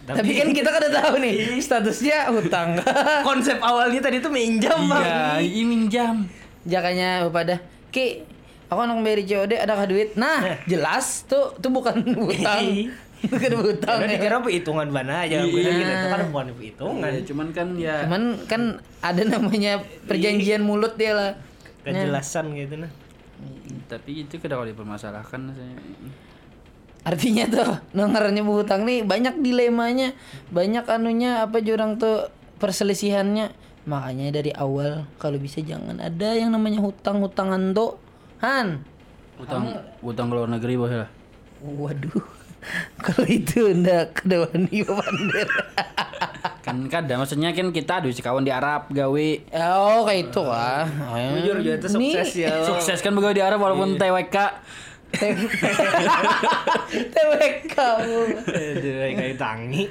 Tapi- 0.06 0.18
tapi, 0.18 0.32
kan 0.36 0.50
kita 0.52 0.70
kan 0.70 0.80
udah 0.80 0.94
tahu 0.96 1.16
nih 1.18 1.34
statusnya 1.58 2.30
hutang 2.30 2.78
Konsep 3.28 3.58
awalnya 3.58 3.98
tadi 4.00 4.18
tuh 4.20 4.30
minjam, 4.30 4.86
Bang. 4.86 5.02
Iya, 5.02 5.42
ini 5.42 5.64
minjam. 5.66 6.30
jakanya 6.62 7.26
pada 7.28 7.58
ki 7.90 8.22
aku 8.66 8.80
anak 8.80 8.98
bayar 9.00 9.22
COD 9.22 9.54
adakah 9.56 9.86
duit 9.86 10.14
nah 10.14 10.42
jelas 10.66 11.22
tuh 11.24 11.54
tuh 11.56 11.70
bukan 11.70 12.02
hutang 12.20 12.90
bukan 13.24 13.52
hutang 13.60 13.98
Karena 14.00 14.06
ya. 14.08 14.18
dikira 14.18 14.38
perhitungan 14.40 14.88
mana 14.88 15.14
aja. 15.22 15.42
Gue 15.42 15.58
Iya. 15.58 15.74
kita 15.74 15.94
tuh 15.96 16.10
kan 16.12 16.22
bukan 16.28 16.48
perhitungan. 16.54 17.06
Iya, 17.08 17.22
cuman 17.24 17.48
kan 17.52 17.68
ya 17.76 17.96
cuman 18.06 18.22
kan 18.46 18.62
ada 19.00 19.22
namanya 19.24 19.74
perjanjian 20.04 20.62
mulut 20.62 20.94
dia 20.96 21.14
lah 21.14 21.32
Kejelasan 21.82 22.54
gitu 22.54 22.78
nah. 22.78 22.90
tapi 23.86 24.22
itu 24.22 24.38
kada 24.38 24.54
kalau 24.56 24.66
dipermasalahkan 24.66 25.42
saya. 25.52 25.78
Artinya 27.06 27.46
tuh 27.46 27.72
dengarnya 27.94 28.42
hutang 28.42 28.82
nih 28.82 29.06
banyak 29.06 29.38
dilemanya, 29.38 30.18
banyak 30.50 30.86
anunya 30.90 31.46
apa 31.46 31.62
jurang 31.62 32.02
tuh 32.02 32.34
perselisihannya. 32.58 33.54
Makanya 33.86 34.34
dari 34.34 34.50
awal 34.58 35.06
kalau 35.22 35.38
bisa 35.38 35.62
jangan 35.62 36.02
ada 36.02 36.34
yang 36.34 36.50
namanya 36.50 36.82
hutang-hutangan 36.82 37.78
tuh. 37.78 38.02
Han. 38.42 38.82
Utang 39.38 39.70
utang 40.02 40.28
ke 40.28 40.34
luar 40.34 40.50
negeri 40.50 40.74
bos 40.82 40.90
ya. 40.90 41.06
Waduh. 41.62 42.26
kalau 43.06 43.26
itu 43.30 43.70
ndak 43.70 44.26
kedawani 44.26 44.82
pander. 44.82 45.50
Kan 46.66 46.90
kada 46.90 47.22
maksudnya 47.22 47.54
kan 47.54 47.70
kita 47.70 48.02
ada 48.02 48.10
kawan 48.10 48.42
di 48.42 48.50
Arab 48.50 48.90
gawe 48.90 49.28
oh 49.54 50.02
kayak 50.02 50.34
itu 50.34 50.44
ah. 50.50 50.90
Jujur 51.38 51.62
juga 51.62 51.74
itu 51.78 51.88
Nih, 51.94 52.18
sukses 52.18 52.30
ya. 52.42 52.66
sukses 52.66 52.98
kan 53.06 53.14
begawe 53.14 53.38
di 53.38 53.46
Arab 53.46 53.62
walaupun 53.62 54.02
TWK. 54.02 54.38
TWK. 57.12 57.78
Aduh, 57.78 58.96
kayak 59.16 59.38
tangi. 59.40 59.88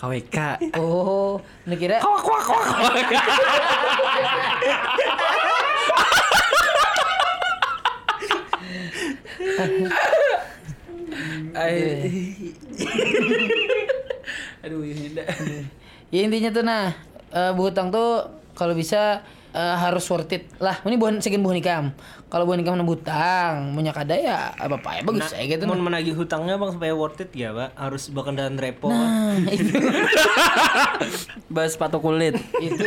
KWK. 0.00 0.38
Oh, 0.80 1.36
lu 1.68 1.74
kira 1.76 2.00
kwak 2.00 2.22
kwak. 2.24 2.64
Aduh, 14.60 14.80
dah. 15.16 15.28
Ya 16.10 16.20
intinya 16.26 16.50
tuh 16.50 16.64
nah 16.64 16.92
eh 17.30 17.52
berhutang 17.54 17.94
tuh 17.94 18.26
kalau 18.58 18.74
bisa 18.74 19.22
eh, 19.54 19.76
harus 19.78 20.04
worth 20.10 20.32
it 20.34 20.48
lah. 20.58 20.80
Ini 20.82 20.96
bukan 20.98 21.20
segin 21.22 21.44
bukan. 21.44 21.92
Kalau 22.30 22.46
bukan 22.46 22.62
nikam 22.62 22.78
butang, 22.80 23.74
punya 23.74 23.90
kada 23.90 24.14
ya 24.14 24.54
apa 24.54 24.78
apa 24.78 24.90
ya 24.94 25.02
bagus 25.02 25.34
ya 25.34 25.42
gitu. 25.44 25.66
Mau 25.66 25.74
menagih 25.74 26.14
hutangnya 26.14 26.54
bang 26.54 26.70
supaya 26.70 26.94
worth 26.94 27.18
it 27.18 27.34
ya 27.34 27.50
pak 27.50 27.74
harus 27.74 28.06
bahkan 28.08 28.38
dan 28.38 28.54
repo. 28.54 28.86
Nah, 28.86 29.34
itu 29.50 29.74
Bahas 31.50 31.74
sepatu 31.74 31.98
kulit. 31.98 32.38
itu. 32.62 32.86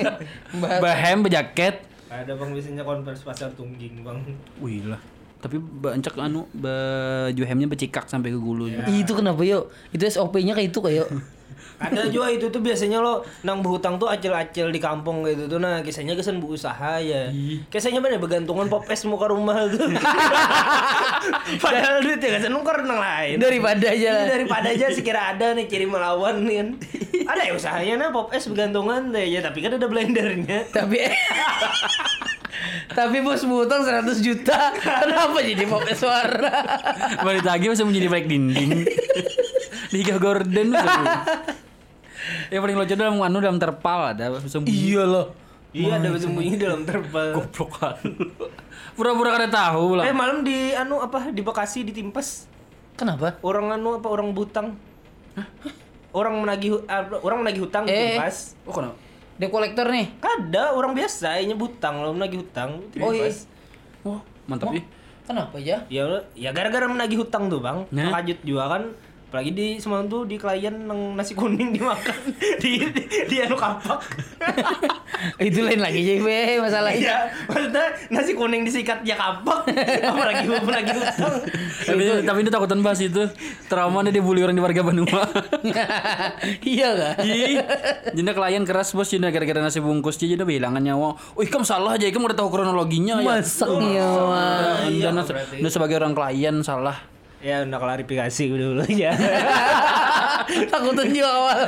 Bahas- 0.60 0.80
Bahem 0.80 1.20
bejaket. 1.20 1.84
Ada 2.08 2.32
bang 2.32 2.48
biasanya 2.48 2.82
konvers 2.82 3.20
pasar 3.20 3.52
tungging 3.52 4.00
bang. 4.00 4.24
Wih 4.58 4.88
lah. 4.88 5.00
Tapi 5.38 5.60
bancak 5.60 6.16
anu 6.16 6.48
baju 6.50 7.42
hemnya 7.44 7.68
becikak 7.68 8.08
sampai 8.08 8.32
ke 8.32 8.40
gulu. 8.40 8.72
Itu 8.88 9.12
kenapa 9.12 9.44
yuk? 9.44 9.68
Itu 9.92 10.02
SOP-nya 10.02 10.56
kayak 10.56 10.72
itu 10.72 10.80
kayak. 10.80 11.06
Ada 11.78 12.10
juga 12.10 12.34
itu 12.34 12.50
tuh 12.50 12.58
biasanya 12.58 12.98
lo 12.98 13.22
nang 13.46 13.62
berhutang 13.62 14.02
tuh 14.02 14.10
acil-acil 14.10 14.74
di 14.74 14.82
kampung 14.82 15.22
gitu 15.22 15.46
tuh 15.46 15.62
nah 15.62 15.78
kisahnya 15.78 16.18
kesan 16.18 16.42
bu 16.42 16.58
usaha 16.58 16.98
ya. 16.98 17.30
Kisahnya 17.70 18.02
mana 18.02 18.18
bergantungan 18.18 18.66
pop 18.66 18.82
es 18.90 19.06
muka 19.06 19.30
rumah 19.30 19.70
tuh. 19.70 19.86
Padahal 21.62 22.02
duit 22.02 22.18
ya 22.18 22.42
kesan 22.42 22.50
nuker 22.50 22.82
nang 22.82 22.98
lain. 22.98 23.38
Daripada 23.38 23.94
aja 23.94 24.08
lah. 24.10 24.24
Iya, 24.26 24.32
daripada 24.34 24.66
aja 24.74 24.86
sekira 24.90 25.30
ada 25.30 25.54
nih 25.54 25.70
ciri 25.70 25.86
melawan 25.86 26.42
nih 26.42 26.56
kan. 26.58 26.68
Ada 27.28 27.44
ya 27.44 27.52
usahanya 27.52 27.94
nah 28.00 28.08
pop 28.08 28.32
es 28.32 28.48
bergantungan 28.48 29.12
deh 29.12 29.28
ya 29.28 29.44
tapi 29.44 29.60
kan 29.60 29.76
ada 29.76 29.84
blendernya. 29.84 30.64
Tapi 30.72 30.96
Tapi 32.98 33.16
bos 33.20 33.44
butang 33.44 33.84
100 33.84 34.18
juta 34.24 34.74
Kenapa 34.74 35.38
jadi 35.44 35.62
pop 35.68 35.84
es 35.86 36.00
warna 36.02 36.50
Balik 37.22 37.44
lagi 37.46 37.68
masih 37.70 37.84
menjadi 37.84 38.08
baik 38.08 38.26
dinding. 38.26 38.70
Liga 39.92 40.16
Gordon. 40.16 40.72
Yang 42.52 42.60
paling 42.62 42.76
lucu 42.76 42.94
dalam 42.94 43.14
anu 43.18 43.38
dalam 43.38 43.58
terpal 43.58 44.12
ada 44.12 44.24
sembunyi. 44.40 44.72
Iya 44.88 45.02
loh 45.04 45.26
Iya 45.68 46.00
ada 46.00 46.08
bersembunyi 46.08 46.56
dalam 46.56 46.80
terpal. 46.82 47.32
Goblok 47.34 47.70
kan. 47.74 48.00
Pura-pura 48.94 49.30
kada 49.30 49.48
tahu 49.48 49.96
Eh 49.96 50.00
lah. 50.00 50.16
malam 50.16 50.40
di 50.40 50.72
anu 50.72 50.98
apa 50.98 51.28
di 51.28 51.38
Bekasi 51.38 51.84
ditimpas 51.84 52.48
Kenapa? 52.94 53.36
orang 53.40 53.72
anu 53.72 53.94
apa 53.94 54.08
orang 54.08 54.32
butang. 54.32 54.74
Orang 56.08 56.40
menagih 56.40 56.82
ah, 56.86 57.04
orang 57.20 57.44
menagih 57.44 57.62
hutang 57.62 57.84
Eh. 57.84 58.16
ditimpas. 58.16 58.56
Oh 58.64 58.72
kenapa? 58.72 58.96
Dia 59.38 59.46
kolektor 59.46 59.86
nih 59.86 60.18
Kada 60.18 60.72
orang 60.72 60.90
biasa 60.92 61.38
ini 61.38 61.54
butang 61.54 62.00
lo 62.00 62.10
menagih 62.10 62.42
hutang 62.42 62.82
Oh 62.96 63.12
iya 63.12 63.28
ditimpas. 63.28 63.36
Oh, 64.02 64.18
mantap 64.46 64.72
ih. 64.72 64.82
Kenapa 65.22 65.60
ya? 65.60 65.84
Ya 65.86 66.02
ya 66.32 66.50
gara-gara 66.50 66.88
menagih 66.88 67.20
hutang 67.20 67.46
tuh 67.46 67.60
bang. 67.60 67.84
Nah. 67.90 68.08
Kajut 68.10 68.40
juga 68.40 68.64
kan. 68.68 68.82
Apalagi 69.28 69.52
di 69.52 69.66
semalam 69.76 70.08
tuh 70.08 70.24
di 70.24 70.34
klien 70.34 70.72
nang 70.72 71.12
nasi 71.12 71.36
kuning 71.36 71.68
dimakan 71.68 72.16
di 72.56 72.80
di, 72.96 73.02
di 73.28 73.36
anu 73.38 73.54
kapak. 73.54 74.00
Itu 75.44 75.60
lain 75.60 75.78
lagi 75.78 76.00
JB 76.00 76.24
masalahnya 76.56 76.96
Iya, 76.96 77.16
maksudnya 77.44 77.84
nasi 78.08 78.32
kuning 78.32 78.64
disikat 78.64 79.04
ya 79.04 79.14
kapak. 79.14 79.68
Apalagi 80.08 80.48
apalagi. 80.48 80.90
Tapi 81.84 82.02
tapi 82.24 82.38
ini 82.40 82.48
takutan 82.48 82.80
bahas 82.80 82.98
itu. 82.98 83.28
Trauma 83.68 84.00
dia 84.00 84.16
dibully 84.16 84.40
orang 84.40 84.54
di 84.54 84.62
warga 84.62 84.80
Banua. 84.80 85.20
Iya 86.62 86.88
gak? 86.94 87.14
Jina 88.14 88.32
klien 88.32 88.64
keras 88.64 88.94
bos 88.94 89.08
Jina 89.08 89.28
gara-gara 89.28 89.60
nasi 89.60 89.78
bungkus 89.78 90.16
Jina 90.16 90.42
kehilangan 90.42 90.80
nyawa. 90.80 91.20
Oh, 91.36 91.42
ikam 91.42 91.62
salah 91.62 91.94
aja, 91.94 92.08
ikam 92.08 92.24
udah 92.24 92.32
tahu 92.34 92.48
kronologinya 92.48 93.20
ya. 93.20 93.28
Masaknya 93.36 94.06
wah. 94.08 94.88
Anda 94.88 95.10
nas- 95.12 95.34
Anda 95.52 95.68
sebagai 95.68 96.00
orang 96.00 96.16
klien 96.16 96.62
salah. 96.62 97.17
Ya 97.38 97.62
udah 97.62 97.78
klarifikasi 97.78 98.42
dulu 98.50 98.82
ya. 98.90 99.14
Takutan 100.66 101.06
juga 101.12 101.30
awal. 101.30 101.58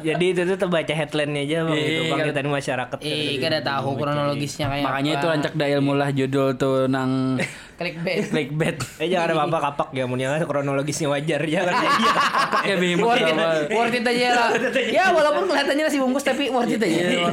Jadi 0.00 0.24
itu 0.32 0.42
tuh 0.46 0.56
terbaca 0.56 0.88
headline-nya 0.90 1.42
aja 1.42 1.56
bang, 1.66 1.76
itu 1.76 1.90
Iya, 2.00 2.00
bang 2.08 2.18
kan. 2.32 2.46
masyarakat. 2.48 2.98
Eh, 3.02 3.36
kada 3.36 3.58
tahu 3.60 3.88
kronologisnya 3.94 4.66
kayak 4.68 4.84
Makanya 4.84 5.10
apa. 5.10 5.18
itu 5.18 5.26
rancak 5.28 5.52
da 5.54 5.66
ilmu 5.68 5.92
lah 5.94 6.08
judul 6.10 6.48
tuh 6.56 6.88
nang 6.88 7.36
clickbait. 7.80 8.28
clickbait. 8.28 8.76
Eh 9.00 9.08
jangan 9.08 9.32
ada 9.32 9.34
apa-apa 9.40 9.58
kapak 9.72 9.88
ya, 9.96 10.04
mungkin 10.04 10.28
kronologisnya 10.44 11.08
wajar 11.08 11.40
ya 11.56 11.64
kan. 11.64 11.74
Iya. 11.80 12.12
Ya 12.60 12.74
bingung 12.76 13.08
worth 13.08 13.24
it, 13.24 13.32
apa. 13.32 13.72
worth 13.72 13.96
it 13.96 14.04
aja 14.04 14.28
lah. 14.36 14.48
Ya 14.84 15.04
walaupun 15.16 15.48
kelihatannya 15.48 15.88
nasi 15.88 15.96
bungkus 15.96 16.20
tapi 16.28 16.52
worth 16.52 16.68
it 16.68 16.84
aja. 16.84 17.32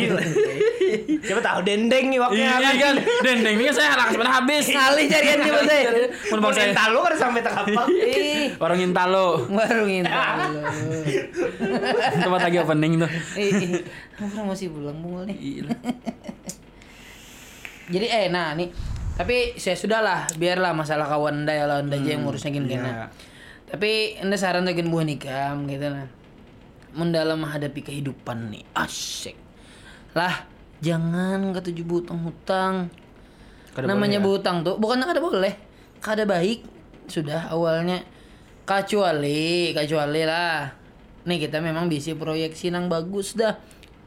Siapa 1.27 1.43
tahu 1.43 1.59
dendeng 1.67 2.07
nih 2.07 2.19
waktunya 2.23 2.47
Iya 2.47 2.71
kan, 2.79 2.95
dendeng 3.19 3.59
ini 3.59 3.67
saya 3.75 3.91
halak 3.99 4.15
sebenarnya 4.15 4.35
habis. 4.39 4.63
Sekali 4.71 5.03
carian 5.11 5.37
dia 5.43 5.51
mas 5.51 5.67
Mun 6.31 6.39
Mau 6.39 6.47
bang 6.47 6.71
saya 6.71 6.85
lu 6.95 6.99
kan 7.03 7.13
sampai 7.19 7.41
tak 7.43 7.53
kapak. 7.59 7.85
Ih, 7.91 8.55
orang 8.63 8.79
Intalo. 8.79 9.43
baru 9.51 9.83
ngintang. 9.83 10.39
Tempat 12.23 12.41
lagi 12.47 12.57
opening 12.63 13.03
tuh. 13.03 13.09
Ih, 13.35 13.83
kamu 14.15 14.47
masih 14.47 14.71
pulang 14.71 14.95
bungul 15.03 15.27
nih. 15.27 15.67
Jadi 17.91 18.07
eh 18.07 18.27
nah 18.31 18.55
nih 18.55 18.71
tapi 19.17 19.57
saya 19.57 19.73
sudah 19.73 19.99
lah 20.05 20.29
biarlah 20.37 20.77
masalah 20.77 21.09
kawan 21.09 21.43
anda 21.43 21.57
ya 21.57 21.65
lah 21.65 21.81
anda 21.81 21.97
aja 21.97 22.13
yang 22.13 22.21
ngurusnya 22.21 22.53
gini 22.53 22.77
iya. 22.77 23.09
Tapi 23.67 24.15
anda 24.23 24.39
saran 24.39 24.63
tuh 24.63 24.79
buah 24.79 25.03
nikam 25.03 25.67
gitu 25.67 25.91
lah. 25.91 26.07
Mendalam 26.95 27.43
menghadapi 27.43 27.83
kehidupan 27.83 28.55
nih 28.55 28.63
asik. 28.71 29.35
Lah 30.15 30.47
jangan 30.79 31.51
ketujuh 31.51 31.83
butang 31.83 32.23
hutang. 32.23 32.87
Kada 33.75 33.91
Namanya 33.91 34.23
butang 34.23 34.63
tuh 34.63 34.79
bukan 34.79 35.03
kada 35.03 35.19
boleh. 35.19 35.53
Kada 35.99 36.23
baik 36.23 36.63
sudah 37.11 37.51
awalnya 37.51 38.07
kecuali 38.63 39.75
kecuali 39.75 40.23
lah. 40.23 40.71
Nih 41.27 41.37
kita 41.43 41.59
memang 41.59 41.91
bisa 41.91 42.15
proyeksi 42.15 42.71
nang 42.71 42.87
bagus 42.87 43.35
dah. 43.35 43.59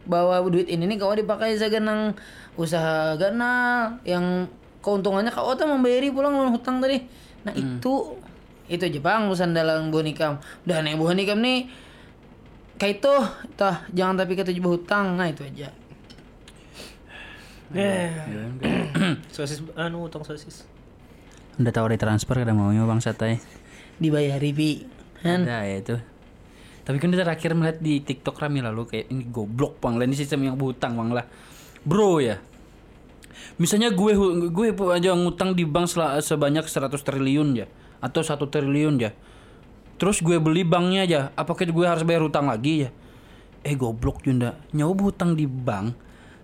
Bahwa 0.09 0.41
duit 0.49 0.73
ini 0.73 0.89
nih 0.89 0.97
kau 0.97 1.13
dipakai 1.13 1.61
saja 1.61 1.77
nang 1.85 2.17
usaha 2.57 3.13
ganal 3.21 4.01
yang 4.09 4.49
keuntungannya 4.81 5.33
kau 5.33 5.53
tuh 5.57 5.69
membayari 5.69 6.09
pulang 6.13 6.33
loan 6.37 6.53
hutang 6.53 6.81
tadi. 6.81 7.01
Nah 7.45 7.53
itu 7.57 8.17
Itu 8.71 8.87
Jepang 8.87 9.27
urusan 9.27 9.51
dalam 9.51 9.91
bonikam. 9.91 10.39
Udah 10.63 10.79
nih 10.87 10.95
bonikam 10.95 11.43
nih 11.43 11.67
kayak 12.79 13.03
itu, 13.03 13.15
tah 13.59 13.83
jangan 13.91 14.23
tapi 14.23 14.39
kata 14.39 14.55
jebah 14.55 14.79
hutang. 14.79 15.19
Nah 15.19 15.27
itu 15.27 15.43
aja. 15.43 15.75
Eh. 17.75 18.15
sosis 19.35 19.59
anu 19.75 20.07
utang 20.07 20.23
sosis. 20.23 20.63
Udah 21.59 21.75
tahu 21.75 21.91
ada 21.91 21.99
transfer 21.99 22.39
kada 22.39 22.55
maunya 22.55 22.87
bang 22.87 23.03
satai. 23.03 23.43
Dibayari 23.99 24.55
pi. 24.55 24.87
Kan? 25.19 25.45
Ada 25.45 25.67
ya 25.67 25.77
itu. 25.83 25.97
Tapi 26.87 26.97
kan 27.03 27.11
terakhir 27.11 27.51
melihat 27.59 27.79
di 27.83 28.01
TikTok 28.07 28.39
rame 28.39 28.63
lalu 28.63 28.87
kayak 28.87 29.07
ini 29.11 29.27
goblok 29.35 29.83
bang 29.83 29.99
lah 29.99 30.07
ini 30.07 30.15
sistem 30.15 30.47
yang 30.47 30.55
berhutang 30.55 30.95
bang 30.95 31.11
lah. 31.11 31.27
Bro 31.83 32.23
ya. 32.23 32.39
Misalnya 33.61 33.93
gue 33.93 34.13
gue 34.51 34.67
aja 34.91 35.13
ngutang 35.13 35.53
di 35.53 35.69
bank 35.69 35.91
sebanyak 36.21 36.65
100 36.65 36.91
triliun 37.01 37.49
ya 37.55 37.67
atau 38.01 38.21
satu 38.25 38.49
triliun 38.49 38.97
ya. 39.01 39.13
Terus 40.01 40.25
gue 40.25 40.41
beli 40.41 40.65
banknya 40.65 41.01
aja, 41.05 41.21
apakah 41.37 41.69
gue 41.69 41.85
harus 41.85 42.01
bayar 42.09 42.25
hutang 42.25 42.49
lagi 42.49 42.89
ya? 42.89 42.91
Eh 43.61 43.77
goblok 43.77 44.25
Junda, 44.25 44.57
nyoba 44.73 45.13
hutang 45.13 45.37
di 45.37 45.45
bank, 45.45 45.93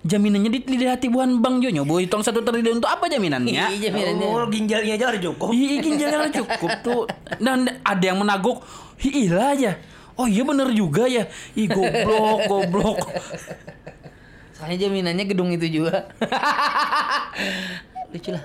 jaminannya 0.04 0.52
di, 0.52 0.61
di 0.61 0.85
hati 0.85 1.09
bukan 1.09 1.40
bank 1.40 1.64
jo 1.64 1.72
nyoba 1.72 2.04
hutang 2.04 2.20
satu 2.20 2.44
triliun 2.44 2.85
untuk 2.85 2.92
apa 2.92 3.09
jaminannya? 3.09 3.56
Iya 3.56 3.88
jaminannya. 3.88 4.28
Oh, 4.28 4.44
ginjalnya 4.52 4.92
aja 5.00 5.04
harus 5.09 5.20
cukup. 5.24 5.48
Iya 5.56 5.74
ginjalnya 5.80 6.30
cukup 6.37 6.70
tuh. 6.85 7.02
Dan 7.40 7.64
ada 7.80 8.04
yang 8.04 8.20
menaguk, 8.20 8.61
"Ih, 9.00 9.32
ilah 9.32 9.56
aja. 9.56 9.72
Oh 10.16 10.24
iya 10.24 10.44
bener 10.44 10.72
juga 10.72 11.04
ya. 11.09 11.28
Ih 11.56 11.68
goblok, 11.68 12.48
goblok. 12.48 13.00
Soalnya 14.57 14.88
jaminannya 14.88 15.29
gedung 15.29 15.53
itu 15.53 15.69
juga. 15.69 16.09
Lucu 18.12 18.33
lah. 18.33 18.45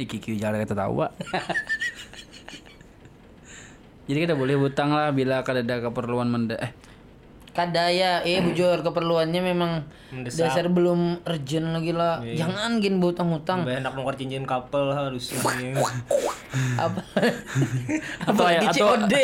Ih 0.00 0.08
Kiki 0.08 0.40
jangan 0.40 0.64
kata 0.64 0.72
tahu, 0.72 1.04
Pak. 1.04 1.12
Jadi 4.08 4.18
kita 4.26 4.34
boleh 4.34 4.56
hutang 4.56 4.96
lah 4.96 5.12
bila 5.12 5.44
ada 5.44 5.74
keperluan 5.84 6.32
menda 6.32 6.56
eh 6.56 6.72
Kadaya, 7.60 8.24
eh 8.24 8.40
bujur 8.40 8.80
keperluannya 8.80 9.44
memang 9.44 9.84
Mendesak. 10.08 10.48
dasar 10.48 10.66
belum 10.66 11.20
urgent 11.22 11.76
lagi 11.76 11.92
lah. 11.92 12.24
Jangan 12.24 12.80
gin 12.80 12.96
hutang-hutang. 12.96 13.62
Sampai 13.62 13.78
enak 13.78 13.92
nongkrong 13.92 14.16
cincin 14.16 14.48
couple 14.48 14.88
harus 14.88 15.28
Apa? 16.80 17.02
Atau 18.24 18.44
ya, 18.48 18.60
atau- 18.64 18.96
COD. 18.96 19.14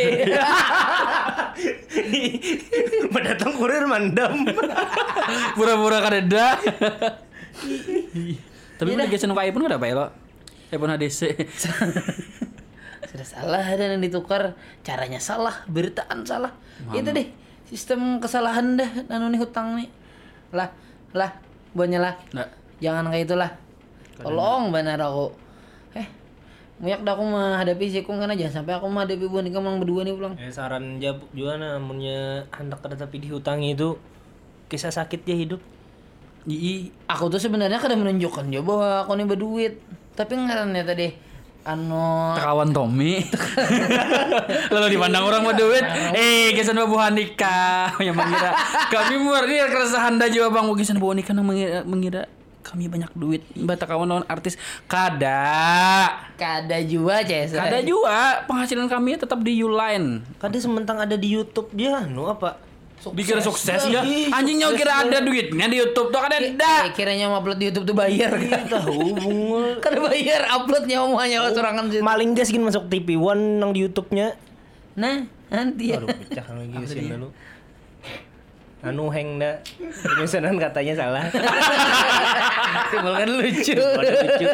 Mendatang 3.08 3.52
kurir 3.58 3.88
mandam. 3.88 4.44
pura-pura 5.56 6.04
kada 6.04 6.20
ada. 6.20 6.46
Tapi 8.76 8.88
udah 8.92 9.06
geser 9.08 9.26
ke 9.26 9.42
iPhone 9.42 9.64
kada 9.64 9.80
apa 9.80 9.86
ya 9.88 9.94
lo? 9.96 10.06
iPhone 10.68 10.92
HDC. 10.92 11.20
Sudah 13.06 13.24
salah 13.24 13.64
dan 13.64 13.96
yang 13.96 14.02
ditukar 14.02 14.52
caranya 14.82 15.16
salah, 15.16 15.64
beritaan 15.64 16.22
salah. 16.22 16.52
Itu 16.92 17.10
deh 17.10 17.45
sistem 17.66 18.22
kesalahan 18.22 18.78
dah 18.78 18.90
anu 19.10 19.30
nih 19.30 19.40
hutang 19.42 19.78
nih. 19.78 19.88
Lah, 20.54 20.70
lah, 21.12 21.30
buatnya 21.74 21.98
lah. 21.98 22.14
Nggak. 22.30 22.48
Jangan 22.78 23.04
kayak 23.10 23.24
itulah. 23.26 23.50
Tolong 24.16 24.72
benar 24.72 25.00
aku. 25.02 25.32
Eh, 25.96 26.06
muyak 26.80 27.02
dah 27.02 27.12
aku 27.16 27.24
menghadapi 27.26 27.84
si 27.90 28.00
Kung 28.06 28.22
karena 28.22 28.38
jangan 28.38 28.62
sampai 28.62 28.78
aku 28.78 28.86
menghadapi 28.88 29.26
buan 29.28 29.48
kemang 29.50 29.76
berdua 29.82 30.06
nih 30.06 30.14
pulang. 30.14 30.34
Eh 30.38 30.48
saran 30.48 31.02
jab 31.02 31.20
juga 31.36 31.60
namunnya 31.60 32.46
hendak 32.54 32.80
kada 32.80 32.96
tapi 32.96 33.20
dihutangi 33.20 33.76
itu 33.76 33.98
kisah 34.70 34.94
sakit 34.94 35.26
dia 35.26 35.36
hidup. 35.36 35.60
Ii, 36.46 36.94
Aku 37.10 37.26
tuh 37.26 37.42
sebenarnya 37.42 37.82
kada 37.82 37.98
menunjukkan 37.98 38.46
juga 38.54 38.62
bahwa 38.62 38.88
aku 39.02 39.18
nih 39.18 39.26
berduit. 39.26 39.74
Tapi 40.14 40.32
ngarannya 40.38 40.82
tadi 40.86 41.08
anu 41.66 42.38
kawan 42.38 42.70
Tommy. 42.70 43.26
Lalu 44.74 44.86
dipandang 44.94 45.26
orang 45.26 45.42
mau 45.42 45.52
duit, 45.52 45.82
eh 46.14 46.54
kesan 46.54 46.78
babuhan 46.78 47.12
nikah 47.12 47.90
yang 48.06 48.14
mengira 48.14 48.54
kami 48.88 49.18
murni 49.18 49.58
keresahan 49.58 50.14
dah 50.16 50.30
juga 50.30 50.54
bang 50.54 50.66
kesan 50.78 51.02
nikah 51.02 51.34
yang 51.34 51.42
mengira, 51.42 51.78
mengira 51.82 52.22
kami 52.66 52.90
banyak 52.90 53.10
duit. 53.14 53.42
Bata 53.54 53.86
kawan 53.86 54.10
kawan 54.10 54.26
artis. 54.26 54.58
Kada. 54.90 56.10
Kada 56.34 56.78
juga 56.82 57.22
Ces. 57.22 57.54
kada 57.54 57.78
juga 57.82 58.42
penghasilan 58.50 58.90
kami 58.90 59.18
tetap 59.18 59.38
di 59.42 59.62
Uline. 59.62 60.26
Kada 60.42 60.58
sementang 60.58 60.98
ada 60.98 61.14
di 61.14 61.30
YouTube 61.30 61.70
dia 61.70 62.02
anu 62.02 62.26
apa? 62.26 62.65
Dikira 63.14 63.38
sukses 63.38 63.86
ya 63.86 64.02
Ih, 64.02 64.32
anjingnya 64.34 64.72
sukses 64.72 64.80
kira 64.82 64.92
ya. 64.92 65.02
ada 65.06 65.18
duitnya 65.22 65.66
di 65.70 65.76
YouTube 65.78 66.10
tuh 66.10 66.18
kada 66.18 66.36
Eh, 66.42 66.58
ada 66.58 66.90
kiranya 66.90 67.30
mau 67.30 67.38
upload 67.38 67.58
di 67.60 67.70
YouTube 67.70 67.86
tuh 67.86 67.94
bayar 67.94 68.34
kan? 68.34 68.66
Tahu 68.66 69.14
bungul. 69.14 69.66
Kada 69.84 70.02
bayar 70.02 70.42
uploadnya 70.50 71.06
omongannya 71.06 71.38
oh, 71.38 71.50
sorangan 71.54 71.84
situ. 71.86 72.02
Maling 72.02 72.34
dia 72.34 72.42
segini 72.42 72.66
masuk 72.66 72.90
TV 72.90 73.14
One 73.14 73.62
nang 73.62 73.70
di 73.70 73.86
YouTube-nya. 73.86 74.34
Nah, 74.98 75.22
nanti 75.48 75.94
ya. 75.94 76.02
Aduh, 76.02 76.08
pecah 76.10 76.46
lagi 76.50 76.76
sih 76.88 77.06
lalu. 77.06 77.28
Anu 78.82 79.10
heng 79.10 79.38
dah. 79.38 79.54
Penyesanan 80.02 80.58
katanya 80.58 80.94
salah. 80.94 81.24
Timbul 82.90 83.14
kan 83.14 83.28
lucu. 83.28 83.74
Pada 83.76 84.12
lucu. 84.24 84.46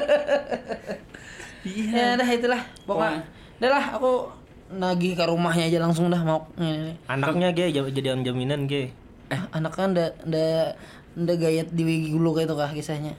Ya 1.94 2.18
dah 2.18 2.28
itulah 2.28 2.60
pokoknya. 2.84 3.22
Dah 3.60 3.68
lah 3.70 3.84
aku 3.96 4.41
nagih 4.70 5.18
ke 5.18 5.24
rumahnya 5.26 5.68
aja 5.68 5.78
langsung 5.82 6.08
dah 6.08 6.22
mau 6.22 6.46
ini. 6.56 6.94
Anaknya 7.08 7.50
ge 7.50 7.72
jadi 7.72 7.90
jadian 7.90 8.22
jaminan 8.22 8.64
ge. 8.64 8.92
Eh, 9.32 9.40
anak 9.52 9.72
kan 9.72 9.96
nda 9.96 10.12
nda 10.22 10.76
nda 11.16 11.32
gayat 11.36 11.68
di 11.72 11.82
wigi 11.82 12.08
dulu 12.12 12.36
kayak 12.36 12.48
itu 12.48 12.54
kah 12.54 12.70
kisahnya. 12.72 13.12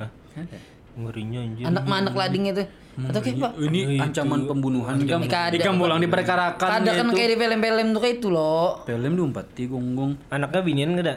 Ngerinya 0.93 1.39
anjir. 1.41 1.63
Anak 1.65 1.83
mah 1.89 1.97
anak 2.05 2.13
lading 2.13 2.53
itu. 2.53 2.63
Atau 2.93 3.25
kayak 3.25 3.41
Pak? 3.41 3.51
ini 3.57 3.97
ancaman 3.97 4.45
pembunuhan 4.45 5.01
Ancaman. 5.01 5.49
di 5.49 5.57
kambulang 5.57 5.97
diperkarakan 5.97 6.85
Ada 6.85 6.93
kan 6.93 7.09
kayak 7.09 7.29
di 7.33 7.37
film-film 7.41 7.87
tuh 7.89 8.01
kayak 8.05 8.15
itu 8.21 8.29
loh. 8.29 8.85
film 8.85 9.17
diumpati 9.17 9.65
gonggong 9.65 10.13
Anaknya 10.29 10.61
binian 10.61 10.93
enggak 10.93 11.05
ada? 11.09 11.15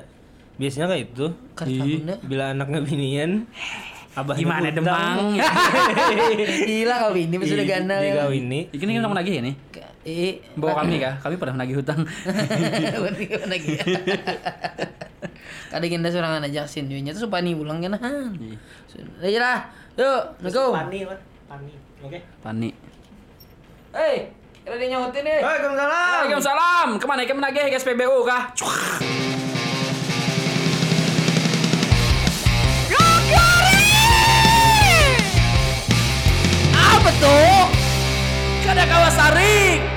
Biasanya 0.56 0.88
kayak 0.88 1.12
itu. 1.12 1.26
Nda. 2.00 2.16
Bila 2.24 2.56
anaknya 2.56 2.80
binian, 2.80 3.44
abahnya 4.16 4.40
gimana 4.40 4.68
demang 4.72 5.36
Gila 6.72 6.94
kau 6.96 7.12
ini 7.12 7.36
sudah 7.44 7.66
ganda 7.68 7.94
ya. 8.00 8.24
ini. 8.32 8.72
ini 8.72 8.90
mau 9.04 9.12
nagih 9.12 9.36
ya 9.36 9.42
nih 9.44 9.54
Eh, 10.06 10.38
bawa 10.54 10.86
kami 10.86 11.02
kah 11.02 11.18
kami 11.18 11.34
pernah 11.34 11.66
nagih 11.66 11.82
hutang 11.82 11.98
Berarti 13.02 13.26
gimana 13.26 13.58
lagi? 13.58 13.74
Kadang 15.66 15.90
kita 15.90 16.08
serangan 16.14 16.46
aja 16.46 16.62
sin 16.62 16.86
nya 16.86 17.10
tuh 17.10 17.26
supani 17.26 17.58
pulang 17.58 17.82
kan. 17.82 17.98
Sudah 18.86 19.26
aja 19.26 19.38
lah. 19.42 19.58
Yuk, 19.98 20.22
let's 20.46 20.54
go. 20.54 20.70
Pani 20.70 21.02
lah. 21.02 21.18
Pani. 21.50 21.74
Oke. 22.06 22.22
Pani 22.38 22.70
Hei, 23.90 24.30
kira 24.62 24.78
dia 24.78 24.88
nyautin 24.94 25.26
nih. 25.26 25.42
Waalaikumsalam. 25.42 25.90
Waalaikumsalam 25.90 26.88
ke 27.02 27.04
mana 27.10 27.20
ikan 27.26 27.36
menagih 27.42 27.66
ke 27.66 27.78
SPBU 27.82 28.22
kah 28.22 28.54
Apa 36.78 37.10
tuh? 37.18 37.86
kada 38.66 38.82
kawasarik 38.82 39.95